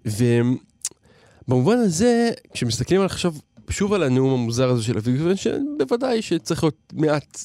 [0.06, 3.34] ובמובן הזה, כשמסתכלים על עכשיו
[3.70, 7.40] שוב על הנאום המוזר הזה של אביגדור, שבוודאי שצריך להיות מעט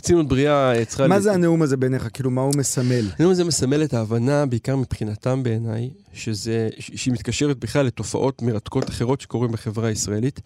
[0.00, 1.08] ציניות בריאה אה, צריכה...
[1.08, 2.08] מה זה הנאום הזה בעיניך?
[2.12, 3.04] כאילו, מה הוא מסמל?
[3.18, 9.20] הנאום הזה מסמל את ההבנה, בעיקר מבחינתם בעיניי, שזה, שהיא מתקשרת בכלל לתופעות מרתקות אחרות
[9.20, 10.40] שקורים בחברה הישראלית.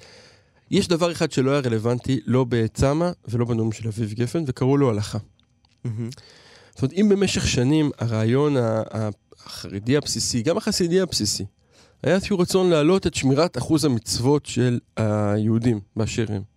[0.71, 4.91] יש דבר אחד שלא היה רלוונטי, לא בצמא ולא בנאום של אביב גפן, וקראו לו
[4.91, 5.19] הלכה.
[6.75, 8.57] זאת אומרת, אם במשך שנים הרעיון
[9.45, 11.45] החרדי הבסיסי, גם החסידי הבסיסי,
[12.03, 16.56] היה איזשהו רצון להעלות את שמירת אחוז המצוות של היהודים באשר הם.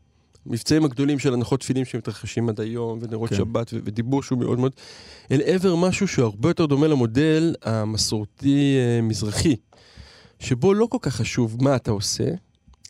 [0.49, 3.35] המבצעים הגדולים של הנחות תפילין שמתרחשים עד היום, ונרות כן.
[3.35, 4.71] שבת, ודיבור שהוא מאוד מאוד,
[5.31, 9.55] אל עבר משהו שהוא הרבה יותר דומה למודל המסורתי-מזרחי,
[10.39, 12.29] שבו לא כל כך חשוב מה אתה עושה,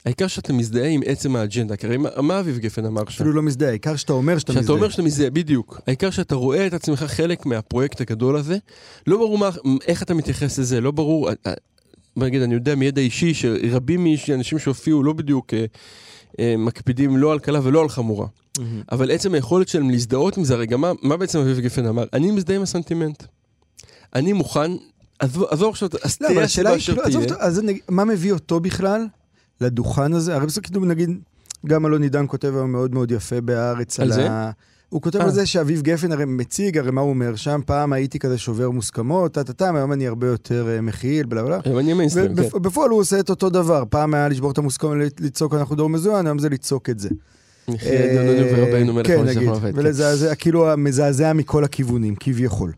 [0.05, 3.07] העיקר שאתה מזדהה עם עצם האג'נדה, כי הרי מה אביב גפן אמר שם?
[3.07, 4.63] אפילו לא מזדהה, העיקר שאתה אומר שאתה מזדהה.
[4.63, 5.81] שאתה אומר שאתה מזדהה, בדיוק.
[5.87, 8.57] העיקר שאתה רואה את עצמך חלק מהפרויקט הגדול הזה.
[9.07, 9.49] לא ברור מה,
[9.87, 11.29] איך אתה מתייחס לזה, לא ברור,
[12.17, 15.65] בוא נגיד, אני יודע מידע אישי שרבים מאנשים שהופיעו לא בדיוק אה, אה,
[16.57, 18.27] מקפידים לא על קלה ולא על חמורה.
[18.27, 18.61] Mm-hmm.
[18.91, 22.03] אבל עצם היכולת שלהם להזדהות עם זה, הרי גם מה, מה בעצם אביב גפן אמר?
[22.13, 23.23] אני מזדהה עם הסנטימנט.
[24.15, 24.71] אני מוכן,
[25.19, 27.35] עזוב עכשיו, אז לא, תהיה אשר כאילו, תהיה.
[27.39, 29.07] אז מה מביא אותו בכלל
[29.61, 30.35] לדוכן הזה?
[30.35, 31.09] הרי בסוף כאילו נגיד,
[31.65, 34.31] גם אלון עידן כותב היום מאוד מאוד יפה בהארץ על, על זה?
[34.31, 34.51] ה...
[34.89, 35.31] הוא כותב על אה.
[35.31, 37.61] זה שאביב גפן הרי מציג, הרי מה הוא אומר שם?
[37.65, 41.59] פעם הייתי כזה שובר מוסכמות, טה-טה-טה, היום אני הרבה יותר אה, מכיל, בלה בלה.
[41.65, 42.61] היום אני מיינסטרים, כן.
[42.61, 43.83] בפועל הוא עושה את אותו דבר.
[43.89, 47.09] פעם היה לשבור את המוסכמות, לצעוק אנחנו דור מזוין, היום זה לצעוק את זה.
[47.69, 47.75] אה,
[49.03, 52.71] כן, נגיד, ולזעזע, כאילו מזעזע מכל הכיוונים, כביכול.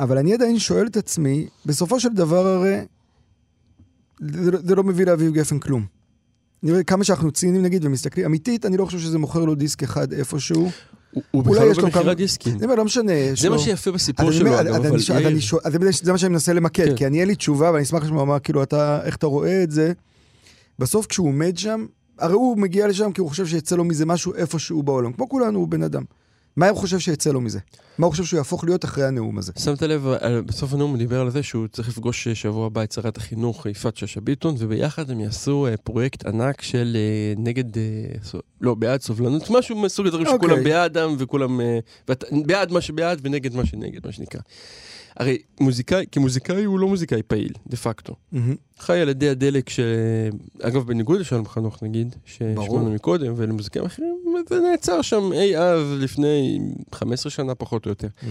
[0.00, 2.80] אבל אני עדיין שואל את עצמי, בסופו של דבר הרי,
[4.64, 6.01] זה לא מביא לאביב גפן כלום.
[6.62, 9.82] אני רואה כמה שאנחנו ציניים נגיד ומסתכלים, אמיתית, אני לא חושב שזה מוכר לו דיסק
[9.82, 10.70] אחד איפשהו.
[11.30, 12.58] הוא בכלל לא במכירת דיסקים.
[12.58, 13.12] זה לא משנה.
[13.36, 14.98] זה מה שיפה בסיפור שלו, אגב, אבל...
[16.02, 16.96] זה מה שאני מנסה למקד, כן.
[16.96, 19.70] כי אני אין לי תשובה, ואני אשמח לשמוע מה, כאילו, אתה, איך אתה רואה את
[19.70, 19.92] זה.
[20.78, 21.86] בסוף כשהוא עומד שם,
[22.18, 25.12] הרי הוא מגיע לשם כי הוא חושב שיצא לו מזה משהו איפשהו בעולם.
[25.12, 26.02] כמו כולנו, הוא בן אדם.
[26.56, 27.58] מה הוא חושב שיצא לו מזה?
[27.98, 29.52] מה הוא חושב שהוא יהפוך להיות אחרי הנאום הזה?
[29.58, 30.06] שמת לב,
[30.46, 33.96] בסוף הנאום הוא דיבר על זה שהוא צריך לפגוש שבוע הבא את שרת החינוך יפעת
[33.96, 37.82] שאשא ביטון, וביחד הם יעשו אה, פרויקט ענק של אה, נגד, אה,
[38.60, 40.30] לא, בעד סובלנות, משהו מסוג הדברים okay.
[40.30, 40.72] שכולם אוקיי.
[40.72, 41.60] בעדם וכולם,
[42.46, 44.40] בעד מה שבעד ונגד מה שנגד, מה שנקרא.
[45.16, 48.12] הרי מוזיקאי, כמוזיקאי הוא לא מוזיקאי פעיל, דה פקטו.
[48.12, 48.36] Mm-hmm.
[48.78, 49.80] חי על ידי הדלק, ש...
[50.62, 54.16] אגב, בניגוד לשלום חנוך נגיד, ששמענו מקודם, ולמוזיקאים אחרים,
[54.48, 56.60] זה נעצר שם אי אז לפני
[56.92, 58.08] 15 שנה פחות או יותר.
[58.08, 58.26] Mm-hmm.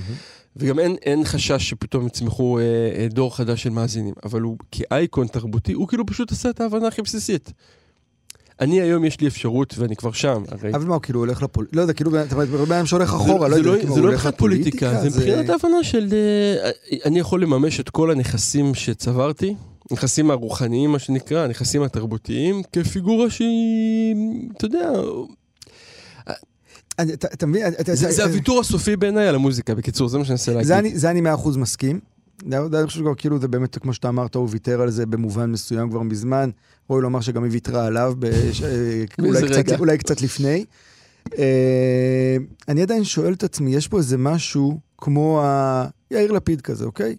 [0.56, 5.28] וגם אין, אין חשש שפתאום יצמחו אה, אה, דור חדש של מאזינים, אבל הוא כאייקון
[5.28, 7.54] תרבותי, הוא כאילו פשוט עשה את ההבנה הכי בסיסית.
[8.62, 10.74] אני היום יש לי אפשרות, ואני כבר שם, הרי...
[10.74, 11.78] אבל מה, הוא כאילו הולך לפוליטיקה?
[11.78, 15.02] לא יודע, כאילו, אתה הרבה פעמים שהולך אחורה, לא יודע, כאילו, זה לא מבחינת פוליטיקה,
[15.02, 16.10] זה מבחינת ההבנה של...
[16.14, 16.70] אה,
[17.06, 19.56] אני יכול לממש את כל הנכסים שצברתי,
[19.92, 24.16] הנכסים הרוחניים, מה שנקרא, הנכסים התרבותיים, כפיגורה שהיא,
[24.58, 24.92] אתה יודע...
[27.34, 27.66] אתה מבין?
[27.94, 30.96] זה הוויתור הסופי בעיניי על המוזיקה, בקיצור, זה מה שאני אנסה להגיד.
[30.96, 32.00] זה אני מאה אחוז מסכים.
[32.54, 35.90] אני חושב שכבר כאילו זה באמת, כמו שאתה אמרת, הוא ויתר על זה במובן מסוים
[35.90, 36.50] כבר מזמן.
[36.92, 40.66] ראוי לומר שגם היא ויתרה עליו, אה, אולי קצת לפני.
[41.38, 45.44] אה, אני עדיין שואל את עצמי, יש פה איזה משהו כמו
[46.12, 47.16] יאיר לפיד כזה, אוקיי?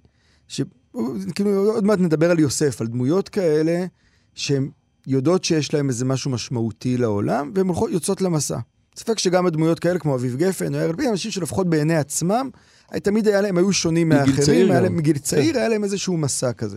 [1.35, 3.85] כאילו, עוד מעט נדבר על יוסף, על דמויות כאלה
[4.35, 4.71] שהן
[5.07, 8.59] יודעות שיש להן איזה משהו משמעותי לעולם, והן יוצאות למסע.
[8.97, 12.51] ספק שגם הדמויות כאלה, כמו אביב גפן או יאיר לפיד, אנשים שלפחות בעיני עצמם,
[13.03, 14.13] תמיד היה להם, היו שונים
[14.81, 16.77] להם, מגיל צעיר, היה להם איזשהו מסע כזה.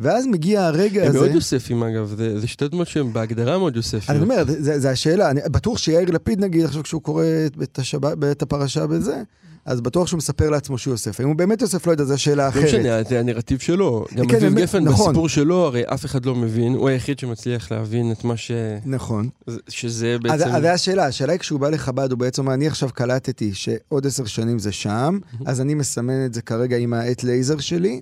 [0.00, 1.18] ואז מגיע הרגע הם הזה...
[1.18, 4.14] הם מאוד יוספים אגב, זה, זה שתי דמות שהם בהגדרה מאוד יוספים.
[4.14, 7.24] אני אומר, זה, זה השאלה, אני בטוח שיאיר לפיד נגיד, עכשיו כשהוא קורא
[7.62, 8.06] את, השב...
[8.06, 9.22] את הפרשה בזה,
[9.64, 11.20] אז בטוח שהוא מספר לעצמו שהוא יוסף.
[11.20, 12.62] אם הוא באמת יוסף, לא יודע, זו שאלה אחרת.
[12.62, 14.04] לא משנה, זה הנרטיב שלו.
[14.14, 15.06] גם כן, אביב גפן, נכון.
[15.06, 18.50] בסיפור שלו, הרי אף אחד לא מבין, הוא היחיד שמצליח להבין את מה ש...
[18.86, 19.28] נכון.
[19.68, 20.34] שזה בעצם...
[20.34, 24.24] אז זו השאלה, השאלה היא כשהוא בא לחב"ד, הוא בעצם, אני עכשיו קלטתי שעוד עשר
[24.24, 28.00] שנים זה שם, אז אני מסמן את זה כרגע עם העט לייזר שלי.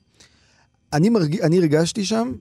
[0.93, 1.41] אני, מרג...
[1.41, 2.33] אני הרגשתי שם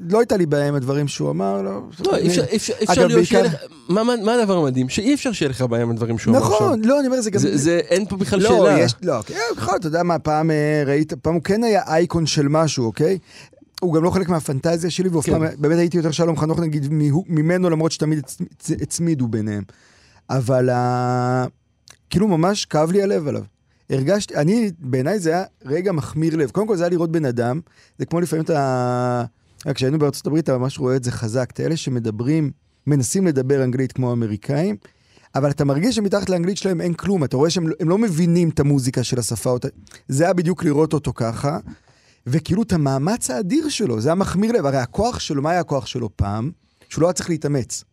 [0.00, 1.80] לא הייתה לי בעיה עם הדברים שהוא אמר, לא.
[2.06, 3.54] לא, אי אפשר להיות שיהיה לך...
[3.88, 4.88] מה הדבר המדהים?
[4.88, 6.46] שאי אפשר שיהיה לך בעיה עם הדברים שהוא אמר שם.
[6.46, 7.40] נכון, לא, אני אומר, זה גם...
[7.40, 8.58] זה, אין פה בכלל שאלה.
[8.58, 9.20] לא, יש, לא,
[9.56, 13.18] בכלל, אתה יודע מה, פעם אה, ראית, פעם הוא כן היה אייקון של משהו, אוקיי?
[13.80, 16.86] הוא גם לא חלק מהפנטזיה שלי, ואף פעם, באמת הייתי יותר שלום חנוך נגיד
[17.28, 18.20] ממנו, למרות שתמיד
[18.82, 19.62] הצמידו ביניהם.
[20.30, 20.68] אבל
[22.10, 23.42] כאילו ממש כאב לי הלב עליו.
[23.90, 26.50] הרגשתי, אני, בעיניי זה היה רגע מחמיר לב.
[26.50, 27.60] קודם כל זה היה לראות בן אדם,
[27.98, 29.24] זה כמו לפעמים אתה...
[29.74, 32.50] כשהיינו בארצות הברית אתה ממש רואה את זה חזק, את אלה שמדברים,
[32.86, 34.76] מנסים לדבר אנגלית כמו האמריקאים,
[35.34, 39.02] אבל אתה מרגיש שמתחת לאנגלית שלהם אין כלום, אתה רואה שהם לא מבינים את המוזיקה
[39.02, 39.68] של השפה, אותה.
[40.08, 41.58] זה היה בדיוק לראות אותו ככה,
[42.26, 45.86] וכאילו את המאמץ האדיר שלו, זה היה מחמיר לב, הרי הכוח שלו, מה היה הכוח
[45.86, 46.50] שלו פעם?
[46.88, 47.84] שהוא לא היה צריך להתאמץ.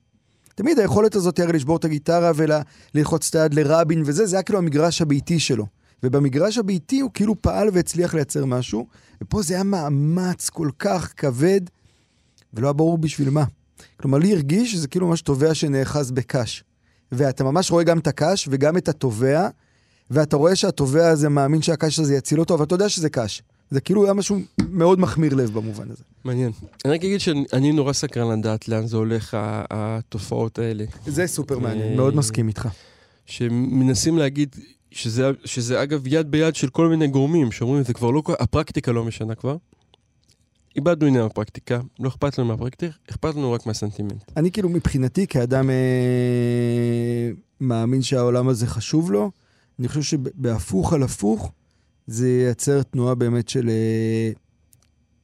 [0.56, 4.60] תמיד היכולת הזאת הרי לשבור את הגיטרה וללחוץ את היד לרבין וזה, זה היה כאילו
[4.60, 5.66] המגרש הביתי שלו.
[6.04, 8.88] ובמגרש הביתי הוא כאילו פעל והצליח לייצר משהו,
[9.22, 11.62] ופה זה היה מאמץ כל כך כבד,
[12.54, 13.44] ולא היה ברור בשביל מה.
[13.98, 16.64] כלומר, לי הרגיש שזה כאילו ממש תובע שנאחז בקש.
[17.12, 19.48] ואתה ממש רואה גם את הקש וגם את התובע,
[20.12, 23.42] ואתה רואה שהתובע הזה מאמין שהקש הזה יציל אותו, אבל אתה יודע שזה קש.
[23.70, 26.04] זה כאילו היה משהו מאוד מחמיר לב במובן הזה.
[26.24, 26.52] מעניין.
[26.86, 29.38] אני רק אגיד שאני נורא סקרן לדעת לאן זה הולך,
[29.70, 30.86] התופעות האלה.
[31.08, 32.68] זה סופר מעניין, מאוד מסכים איתך.
[33.26, 34.56] שמנסים להגיד,
[34.92, 39.04] שזה, שזה אגב יד ביד של כל מיני גורמים שאומרים, זה כבר לא, הפרקטיקה לא
[39.04, 39.58] משנה כבר.
[40.76, 44.32] איבדנו עניין בפרקטיקה, לא אכפת לנו מהפרקטיקה, אכפת לנו רק מהסנטימנט.
[44.38, 45.76] אני כאילו מבחינתי, כאדם אה,
[47.62, 49.32] מאמין שהעולם הזה חשוב לו,
[49.80, 51.52] אני חושב שבהפוך על הפוך,
[52.08, 54.32] זה ייצר תנועה באמת של אה,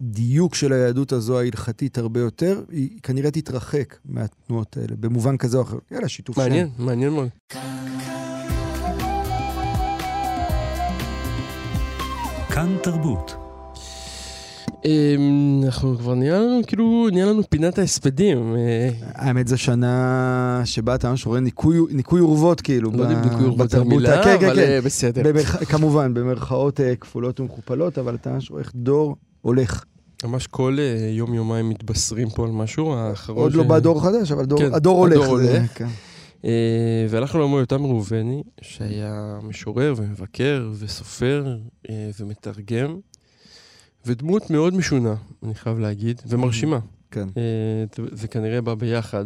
[0.02, 5.62] דיוק של היהדות הזו ההלכתית הרבה יותר, היא כנראה תתרחק מהתנועות האלה, במובן כזה או
[5.62, 5.78] אחר.
[5.91, 6.41] יאללה, שיתוף שם.
[6.41, 7.30] מעניין, מעניין מאוד.
[12.53, 13.35] כאן תרבות.
[14.85, 18.55] אמ, אנחנו כבר נהיה לנו, כאילו, נהיה לנו פינת ההספדים.
[18.55, 18.89] אה.
[19.15, 21.39] האמת זו שנה שבה אתה ממש רואה
[21.89, 24.61] ניקוי אורוות, כאילו, לא יודע אם ניקוי אורוות זה מילה, כן, כן, אבל כן.
[24.61, 25.43] אה, בסדר.
[25.65, 29.83] כמובן, במרכאות אה, כפולות ומכופלות, אבל אתה ממש רואה איך דור הולך.
[30.23, 30.77] ממש כל
[31.11, 33.43] יום-יומיים מתבשרים פה על משהו, האחרון...
[33.43, 34.73] עוד לא בא דור חדש, אבל הדור הולך.
[34.73, 35.81] הדור הולך.
[36.45, 41.58] אה, והלכנו למור יותם ראובני, שהיה משורר ומבקר וסופר
[41.89, 42.99] אה, ומתרגם,
[44.06, 46.79] ודמות מאוד משונה, אני חייב להגיד, ומרשימה.
[47.12, 47.27] כן.
[47.38, 49.25] אה, זה כנראה בא ביחד,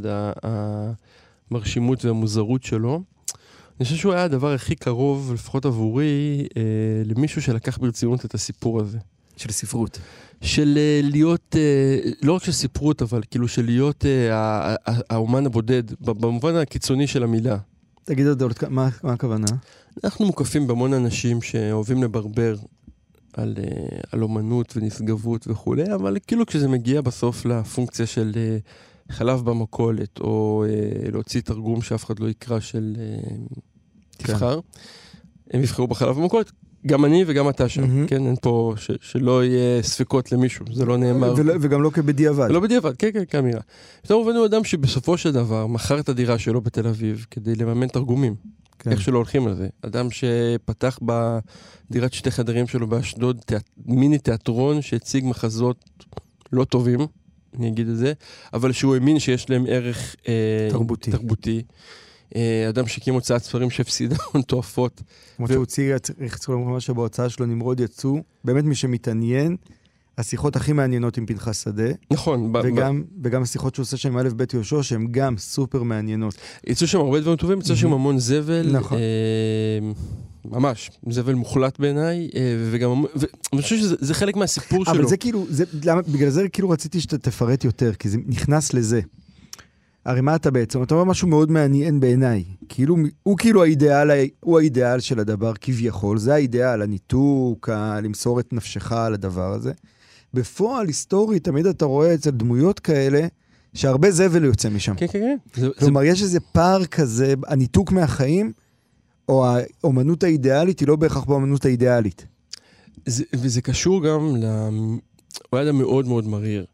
[1.52, 3.02] המרשימות והמוזרות שלו.
[3.80, 6.48] אני חושב שהוא היה הדבר הכי קרוב, לפחות עבורי,
[7.06, 8.98] למישהו שלקח ברצינות את הסיפור הזה.
[9.38, 10.00] של ספרות.
[10.42, 15.84] של אה, להיות, אה, לא רק של ספרות, אבל כאילו של להיות אה, האומן הבודד,
[16.02, 17.58] במובן הקיצוני של המילה.
[18.04, 19.48] תגיד עוד מה, מה הכוונה?
[20.04, 22.56] אנחנו מוקפים בהמון אנשים שאוהבים לברבר
[23.34, 29.40] על, uh, על אומנות ונשגבות וכולי, אבל כאילו כשזה מגיע בסוף לפונקציה של uh, חלב
[29.40, 33.60] במכולת, או uh, להוציא תרגום שאף אחד לא יקרא של uh,
[34.18, 35.58] תבחר, כן.
[35.58, 36.52] הם יבחרו בחלב במכולת.
[36.86, 38.10] גם אני וגם אתה שם, mm-hmm.
[38.10, 38.26] כן?
[38.26, 41.34] אין פה, ש, שלא יהיה ספקות למישהו, זה לא נאמר.
[41.38, 42.52] ולא, וגם לא כבדיעבד.
[42.52, 43.62] לא בדיעבד, כן, כן, כאמירה.
[44.04, 47.88] יותר מובן הוא אדם שבסופו של דבר מכר את הדירה שלו בתל אביב כדי לממן
[47.88, 48.36] תרגומים.
[48.80, 48.92] כן.
[48.92, 49.68] איך שלא הולכים על זה.
[49.82, 53.70] אדם שפתח בדירת שתי חדרים שלו באשדוד תיאט...
[53.86, 55.86] מיני תיאטרון שהציג מחזות
[56.52, 57.00] לא טובים,
[57.60, 58.14] אני אגיד את זה,
[58.54, 61.12] אבל שהוא האמין שיש להם ערך אה, תרבותי.
[61.12, 61.64] תרבותי.
[62.36, 65.02] אה, אדם שהקים הוצאת ספרים שהפסידה הון תועפות.
[65.38, 69.58] כמו שהוא הוציא, צריך לומר שבהוצאה שלו נמרוד יצאו, באמת מי שמתעניין,
[70.18, 71.88] השיחות הכי מעניינות עם פנחס שדה.
[72.12, 72.54] נכון.
[72.64, 73.06] וגם, ב...
[73.24, 76.36] וגם השיחות שהוא עושה שם עם א' ב' יהושע, שהן גם סופר מעניינות.
[76.68, 78.72] יצאו שם הרבה דברים טובים, יצאו שם המון זבל.
[78.72, 78.98] נכון.
[78.98, 79.92] אה,
[80.46, 85.02] ממש, זבל מוחלט בעיניי, אה, וגם, ואני חושב שזה חלק מהסיפור אבל שלו.
[85.02, 88.74] אבל זה כאילו, זה, למה, בגלל זה כאילו רציתי שאתה תפרט יותר, כי זה נכנס
[88.74, 89.02] לזה.
[90.08, 90.84] הרי מה אתה בעצם?
[90.84, 92.44] אתה אומר משהו מאוד מעניין בעיניי.
[92.70, 98.54] כאילו, הוא כאילו האידיאל, הוא האידיאל של הדבר כביכול, זה האידיאל, הניתוק, ה- למסור את
[98.54, 99.72] נפשך על הדבר הזה.
[100.34, 103.28] בפועל, היסטורית, תמיד אתה רואה אצל דמויות כאלה,
[103.74, 104.96] שהרבה זבל יוצא משם.
[104.96, 105.68] כן, כן, כן.
[105.80, 106.08] כלומר, זה...
[106.08, 108.52] יש איזה פער כזה, הניתוק מהחיים,
[109.30, 112.26] או האומנות האידיאלית היא לא בהכרח באומנות האידיאלית.
[113.06, 114.46] זה, וזה קשור גם ל...
[115.50, 116.66] הוא היה אדם מאוד מאוד מריר.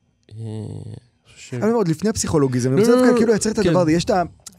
[1.54, 3.70] אה, אני אומר, עוד לפני הפסיכולוגיזם, אני רוצה לא, דווקא לא, כאילו לייצר את כן.
[3.70, 3.92] הדבר הזה.
[3.92, 4.06] יש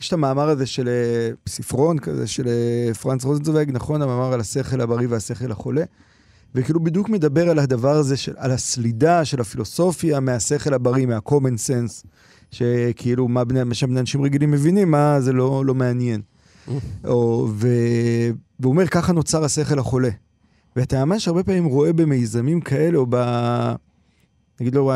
[0.08, 4.02] את המאמר הזה של אה, ספרון כזה, של אה, פרנץ רוזנצוויג, נכון?
[4.02, 5.84] המאמר על השכל הבריא והשכל החולה.
[6.54, 12.06] וכאילו בדיוק מדבר על הדבר הזה, של, על הסלידה של הפילוסופיה מהשכל הבריא, מה-common sense,
[12.50, 16.20] שכאילו מה בני, מה שבני אנשים רגילים מבינים, מה זה לא, לא מעניין.
[17.04, 17.68] או, ו,
[18.60, 20.10] והוא אומר, ככה נוצר השכל החולה.
[20.76, 23.16] ואתה ממש הרבה פעמים רואה במיזמים כאלה, או ב...
[24.60, 24.92] נגיד לא,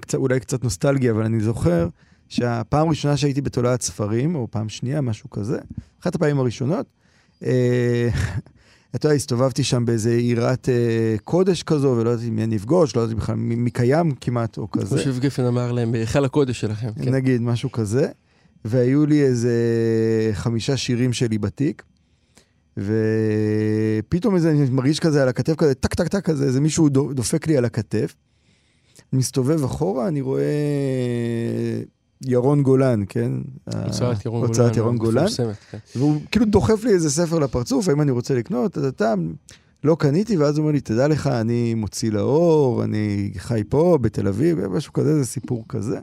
[0.00, 1.88] קצת, אולי קצת נוסטלגיה, אבל אני זוכר
[2.28, 5.58] שהפעם הראשונה שהייתי בתולעת ספרים, או פעם שנייה, משהו כזה,
[6.00, 6.86] אחת הפעמים הראשונות,
[7.44, 8.08] אה,
[8.94, 13.00] אתה יודע, הסתובבתי שם באיזה עירת אה, קודש כזו, ולא ידעתי מי אני אפגוש, לא
[13.00, 14.86] ידעתי בכלל מי, קיים כמעט, או כזה.
[14.86, 16.90] כמו שב גפן אמר להם, בהיכל הקודש שלכם.
[17.02, 17.14] כן.
[17.14, 18.08] נגיד, משהו כזה.
[18.64, 19.52] והיו לי איזה
[20.32, 21.82] חמישה שירים שלי בתיק,
[22.76, 27.46] ופתאום איזה, אני מרגיש כזה על הכתף כזה, טק טק טק כזה, איזה מישהו דופק
[27.46, 28.14] לי על הכתף.
[29.14, 30.42] מסתובב אחורה, אני רואה
[32.26, 33.32] ירון גולן, כן?
[33.84, 34.48] הוצאת ירון גולן.
[34.48, 35.26] הוצאת ירון גולן.
[35.70, 35.78] כן.
[35.96, 39.14] והוא כאילו דוחף לי איזה ספר לפרצוף, האם אני רוצה לקנות, אתה...
[39.84, 44.28] לא קניתי, ואז הוא אומר לי, תדע לך, אני מוציא לאור, אני חי פה, בתל
[44.28, 45.98] אביב, משהו כזה, זה סיפור כזה.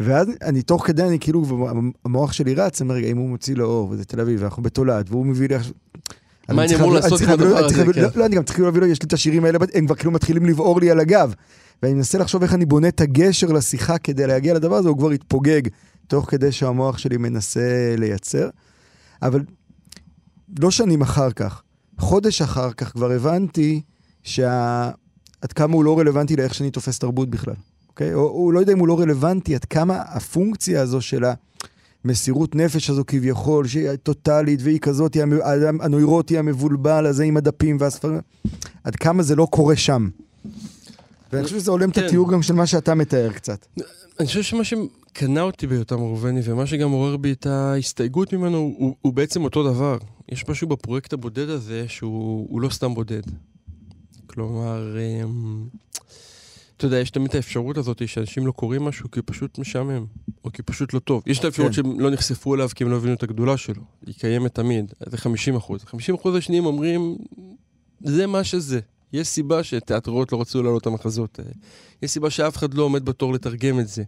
[0.00, 1.68] ואז אני, תוך כדי, אני כאילו,
[2.04, 5.10] המוח שלי רץ, אני אומר, רגע, אם הוא מוציא לאור, וזה תל אביב, ואנחנו בתולעת,
[5.10, 5.72] והוא מביא לי עכשיו...
[6.48, 7.84] מה אני אמור לעשות עם הדבר הזה?
[7.92, 8.00] כן.
[8.00, 10.10] לא, לא, אני גם צריך להביא לו, יש לי את השירים האלה, הם כבר כאילו
[10.10, 11.34] מתחילים לבעור לי על הגב.
[11.82, 15.10] ואני מנסה לחשוב איך אני בונה את הגשר לשיחה כדי להגיע לדבר הזה, הוא כבר
[15.10, 15.62] התפוגג,
[16.06, 18.48] תוך כדי שהמוח שלי מנסה לייצר.
[19.22, 19.42] אבל
[20.58, 21.62] לא שנים אחר כך,
[21.98, 23.80] חודש אחר כך כבר הבנתי
[24.22, 24.90] שה...
[25.40, 27.54] עד כמה הוא לא רלוונטי לאיך שאני תופס תרבות בכלל,
[27.88, 28.14] אוקיי?
[28.14, 31.24] או הוא לא יודע אם הוא לא רלוונטי, עד כמה הפונקציה הזו של
[32.04, 35.16] המסירות נפש הזו כביכול, שהיא טוטאלית והיא כזאת,
[35.80, 38.20] הנוירוטי המבולבל הזה עם הדפים והספרים,
[38.84, 40.08] עד כמה זה לא קורה שם.
[41.32, 42.04] ואני חושב שזה הולם את כן.
[42.04, 43.66] התיאור גם של מה שאתה מתאר קצת.
[44.20, 48.96] אני חושב שמה שקנה אותי ביותם ראובני, ומה שגם עורר בי את ההסתייגות ממנו, הוא,
[49.00, 49.98] הוא בעצם אותו דבר.
[50.28, 53.22] יש משהו בפרויקט הבודד הזה שהוא לא סתם בודד.
[54.26, 55.66] כלומר, אמ,
[56.76, 60.04] אתה יודע, יש תמיד את האפשרות הזאת שאנשים לא קוראים משהו כי הוא פשוט משעמם,
[60.44, 61.22] או כי הוא פשוט לא טוב.
[61.26, 61.72] יש את האפשרות כן.
[61.72, 63.82] שהם לא נחשפו אליו כי הם לא הבינו את הגדולה שלו.
[64.06, 65.84] היא קיימת תמיד, זה 50 אחוז.
[65.84, 67.16] 50 אחוז השניים אומרים,
[68.00, 68.80] זה מה שזה.
[69.12, 71.50] יש סיבה שתיאטראות לא רצו להעלות את המחזות האלה.
[72.02, 74.02] יש סיבה שאף אחד לא עומד בתור לתרגם את זה.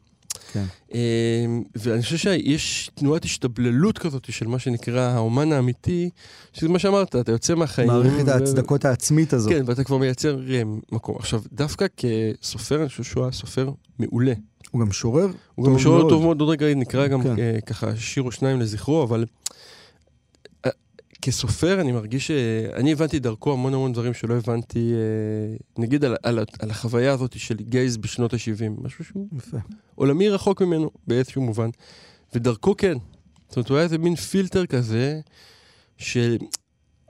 [0.52, 0.64] כן.
[0.94, 6.10] אמ, ואני חושב שיש תנועת השתבללות כזאת של מה שנקרא האומן האמיתי,
[6.52, 7.88] שזה מה שאמרת, אתה יוצא מהחיים.
[7.88, 9.52] מערכת ההצדקות העצמית הזאת.
[9.52, 11.16] כן, ואתה כבר מייצר אה, מקום.
[11.18, 14.32] עכשיו, דווקא כסופר, אני חושב שהוא היה סופר מעולה.
[14.70, 17.38] הוא גם שורר הוא גם שורר טוב מאוד, עוד רגע נקרא גם כן.
[17.38, 19.24] אה, ככה שיר או שניים לזכרו, אבל
[21.28, 26.38] כסופר אני מרגיש שאני הבנתי דרכו המון המון דברים שלא הבנתי, אה, נגיד על, על,
[26.58, 29.56] על החוויה הזאת של גייז בשנות ה-70, משהו שהוא יפה.
[29.94, 31.70] עולמי רחוק ממנו באיזשהו מובן.
[32.34, 32.98] ודרכו כן.
[33.48, 35.20] זאת אומרת, הוא היה איזה מין פילטר כזה,
[35.96, 36.16] ש...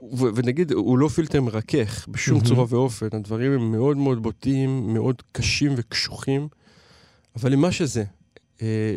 [0.01, 2.45] ו- ונגיד, הוא לא פילטר מרכך בשום mm-hmm.
[2.45, 6.47] צורה ואופן, הדברים הם מאוד מאוד בוטים, מאוד קשים וקשוחים,
[7.35, 8.03] אבל למה שזה.
[8.61, 8.95] אה,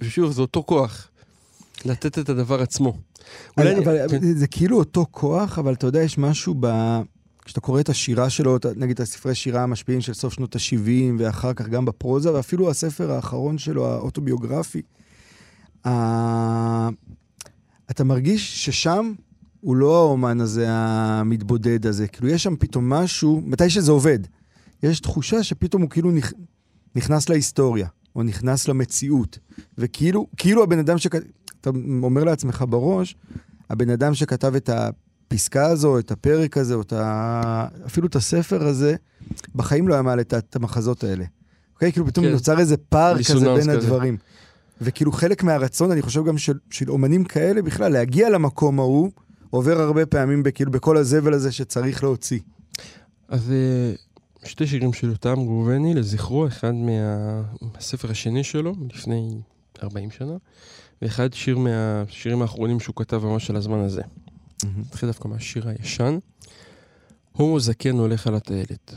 [0.00, 1.09] ושוב, זה אותו כוח.
[1.84, 2.96] לתת את הדבר עצמו.
[3.58, 3.78] אבל, אני...
[3.78, 4.34] אבל כן.
[4.34, 6.66] זה כאילו אותו כוח, אבל אתה יודע, יש משהו ב...
[7.44, 11.68] כשאתה קורא את השירה שלו, נגיד הספרי שירה המשפיעים של סוף שנות ה-70, ואחר כך
[11.68, 14.82] גם בפרוזה, ואפילו הספר האחרון שלו, האוטוביוגרפי,
[17.90, 19.12] אתה מרגיש ששם
[19.60, 22.06] הוא לא האומן הזה המתבודד הזה.
[22.06, 24.18] כאילו, יש שם פתאום משהו, מתי שזה עובד,
[24.82, 26.10] יש תחושה שפתאום הוא כאילו
[26.94, 29.38] נכנס להיסטוריה, או נכנס למציאות.
[29.78, 31.26] וכאילו, כאילו הבן אדם שכתב,
[31.60, 31.70] אתה
[32.02, 33.16] אומר לעצמך בראש,
[33.70, 37.66] הבן אדם שכתב את הפסקה הזו, את הפרק הזה, או את ה...
[37.86, 38.94] אפילו את הספר הזה,
[39.54, 41.24] בחיים לא היה מעלה את המחזות האלה.
[41.74, 41.92] אוקיי?
[41.92, 42.32] כאילו פתאום כן.
[42.32, 43.72] נוצר איזה פער כזה בין כזה.
[43.72, 44.16] הדברים.
[44.80, 49.10] וכאילו חלק מהרצון, אני חושב גם של, של אומנים כאלה בכלל, להגיע למקום ההוא,
[49.50, 52.40] עובר הרבה פעמים כאילו בכל הזבל הזה שצריך להוציא.
[53.28, 53.92] אז אה,
[54.48, 59.40] שתי שירים של יותם ראובני, לזכרו, אחד מהספר השני שלו, לפני
[59.82, 60.36] 40 שנה,
[61.02, 64.02] ואחד שיר מהשירים האחרונים שהוא כתב ממש על הזמן הזה.
[64.76, 66.18] נתחיל דווקא מהשיר הישן.
[67.32, 68.94] הומו זקן הולך על הטיילת.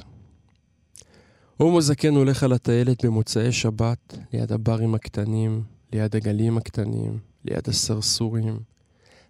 [1.58, 5.64] הומו זקן הולך על הטיילת במוצאי שבת, ליד הברים הקטנים,
[5.94, 8.60] ליד הגלים הקטנים, ליד הסרסורים,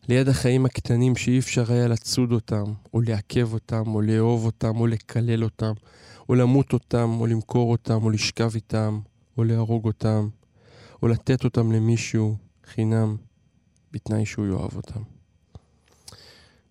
[0.10, 4.88] ליד החיים הקטנים שאי אפשר היה לצוד אותם, או לעכב אותם, או לאהוב אותם, או
[4.88, 5.74] לקלל אותם,
[6.30, 9.00] או למות אותם, או למכור אותם, או לשכב איתם,
[9.38, 10.28] או להרוג אותם,
[11.04, 13.16] או לתת אותם למישהו חינם,
[13.92, 15.02] בתנאי שהוא יאהב אותם.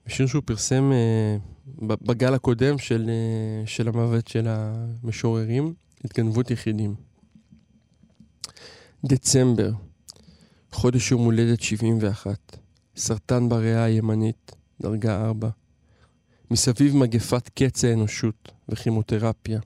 [0.07, 5.74] שיר שהוא פרסם uh, בגל הקודם של, uh, של המוות של המשוררים,
[6.05, 6.94] התגנבות יחידים.
[9.05, 9.70] דצמבר,
[10.72, 12.57] חודש יום הולדת 71,
[12.96, 14.52] סרטן בריאה הימנית,
[14.83, 15.48] דרגה 4.
[16.50, 19.61] מסביב מגפת קץ האנושות וכימותרפיה.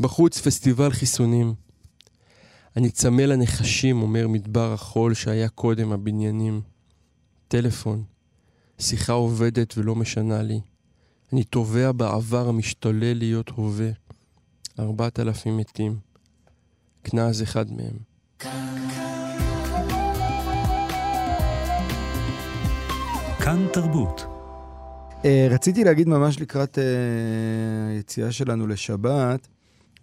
[0.00, 1.54] בחוץ פסטיבל חיסונים.
[2.76, 6.60] אני צמא לנחשים, אומר מדבר החול שהיה קודם הבניינים.
[7.48, 8.04] טלפון,
[8.78, 10.60] שיחה עובדת ולא משנה לי.
[11.32, 13.90] אני תובע בעבר המשתולל להיות הווה.
[14.78, 15.96] ארבעת אלפים מתים.
[17.04, 17.96] כנז אחד מהם.
[23.44, 24.24] כאן תרבות.
[25.22, 26.80] Uh, רציתי להגיד ממש לקראת uh,
[27.90, 29.48] היציאה שלנו לשבת,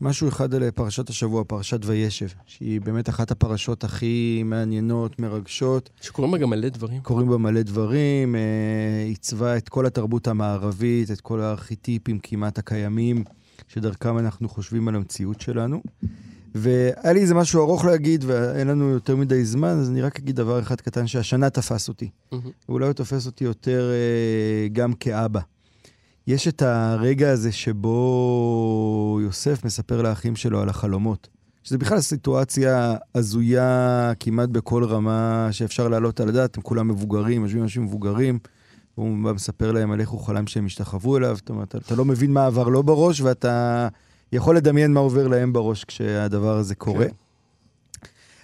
[0.01, 5.89] משהו אחד על פרשת השבוע, פרשת וישב, שהיא באמת אחת הפרשות הכי מעניינות, מרגשות.
[6.01, 7.01] שקורים בה גם מלא דברים.
[7.01, 13.23] קורים בה מלא דברים, uh, עיצבה את כל התרבות המערבית, את כל הארכיטיפים כמעט הקיימים,
[13.67, 15.81] שדרכם אנחנו חושבים על המציאות שלנו.
[16.55, 20.35] והיה לי איזה משהו ארוך להגיד, ואין לנו יותר מדי זמן, אז אני רק אגיד
[20.35, 22.09] דבר אחד קטן שהשנה תפס אותי.
[22.33, 22.35] Mm-hmm.
[22.69, 25.39] ואולי הוא תופס אותי יותר אה, גם כאבא.
[26.29, 31.27] יש את הרגע הזה שבו יוסף מספר לאחים שלו על החלומות.
[31.63, 37.63] שזה בכלל סיטואציה הזויה כמעט בכל רמה שאפשר להעלות על הדעת, הם כולם מבוגרים, יושבים
[37.63, 38.39] אנשים מבוגרים,
[38.97, 42.33] והוא מספר להם על איך הוא חלם שהם השתחוו אליו, זאת אומרת, אתה לא מבין
[42.33, 43.87] מה עבר לו בראש, ואתה
[44.31, 47.05] יכול לדמיין מה עובר להם בראש כשהדבר הזה קורה.
[47.05, 47.13] כן.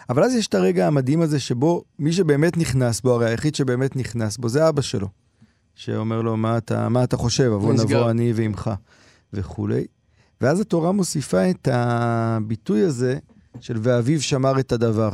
[0.10, 3.96] אבל אז יש את הרגע המדהים הזה שבו מי שבאמת נכנס בו, הרי היחיד שבאמת
[3.96, 5.25] נכנס בו זה אבא שלו.
[5.76, 7.52] שאומר לו, מה אתה, מה אתה חושב?
[7.56, 8.72] אבוא נבוא אני ועמך,
[9.34, 9.86] וכולי.
[10.42, 13.18] ואז התורה מוסיפה את הביטוי הזה
[13.60, 15.10] של ואביו שמר את הדבר.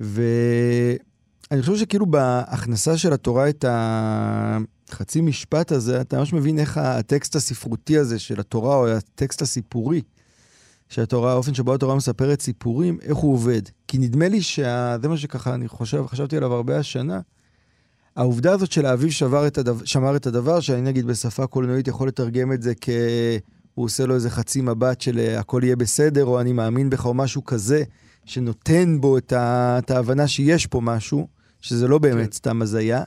[0.00, 7.36] ואני חושב שכאילו בהכנסה של התורה את החצי משפט הזה, אתה ממש מבין איך הטקסט
[7.36, 10.02] הספרותי הזה של התורה, או הטקסט הסיפורי,
[10.88, 13.62] שהתורה, האופן שבו התורה מספרת סיפורים, איך הוא עובד.
[13.88, 17.20] כי נדמה לי שזה מה שככה, אני חושב, חשבתי עליו הרבה השנה,
[18.16, 22.08] העובדה הזאת של האביב שבר את הדבר, שמר את הדבר, שאני נגיד בשפה קולנועית יכול
[22.08, 22.88] לתרגם את זה כ...
[23.74, 27.06] הוא עושה לו איזה חצי מבט של אה, הכל יהיה בסדר, או אני מאמין בך,
[27.06, 27.82] או משהו כזה,
[28.24, 29.78] שנותן בו את, ה...
[29.78, 31.28] את ההבנה שיש פה משהו,
[31.60, 32.32] שזה לא באמת כן.
[32.32, 33.02] סתם הזיה.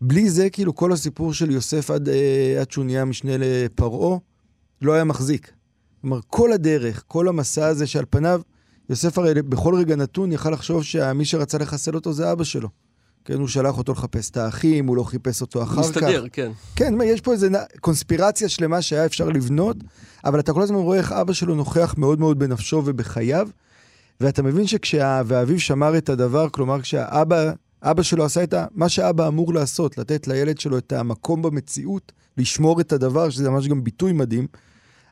[0.00, 4.18] בלי זה, כאילו, כל הסיפור של יוסף עד, אה, עד שהוא נהיה משנה לפרעה,
[4.82, 5.52] לא היה מחזיק.
[6.00, 8.40] כלומר, כל הדרך, כל המסע הזה שעל פניו,
[8.90, 12.68] יוסף הרי בכל רגע נתון יכל לחשוב שמי שרצה לחסל אותו זה אבא שלו.
[13.30, 16.06] כן, הוא שלח אותו לחפש את האחים, הוא לא חיפש אותו אחר מסתדר, כך.
[16.06, 16.50] מסתדר, כן.
[16.76, 17.48] כן, יש פה איזו
[17.80, 19.76] קונספירציה שלמה שהיה אפשר לבנות,
[20.24, 23.48] אבל אתה כל הזמן רואה איך אבא שלו נוכח מאוד מאוד בנפשו ובחייו,
[24.20, 27.52] ואתה מבין שכשאביו שמר את הדבר, כלומר כשהאבא,
[27.82, 32.80] אבא שלו עשה את מה שאבא אמור לעשות, לתת לילד שלו את המקום במציאות, לשמור
[32.80, 34.46] את הדבר, שזה ממש גם ביטוי מדהים,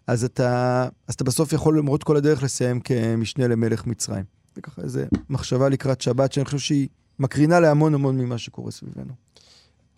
[0.07, 4.25] אז אתה, אז אתה בסוף יכול למרות כל הדרך לסיים כמשנה למלך מצרים.
[4.55, 6.89] זה ככה איזה מחשבה לקראת שבת, שאני חושב שהיא
[7.19, 9.13] מקרינה להמון המון ממה שקורה סביבנו.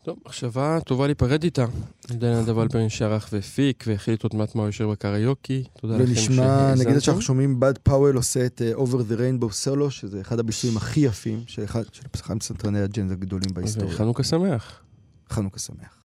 [0.02, 1.64] טוב, מחשבה טובה להיפרד איתה.
[2.10, 5.64] דנה דבלפרין שערך והפיק, והחליט עוד מעט מה הוא יושב בקריוקי.
[5.80, 9.90] תודה לכם ונשמע, נגיד שאנחנו שומעים בד פאוול עושה את uh, Over the Rainbow Solo,
[9.90, 11.64] שזה אחד הביצועים הכי יפים של
[12.14, 13.94] אחד מסנטרני הג'נז הגדולים בהיסטוריה.
[13.94, 14.82] וחנוכה שמח.
[15.30, 15.96] חנוכה שמח.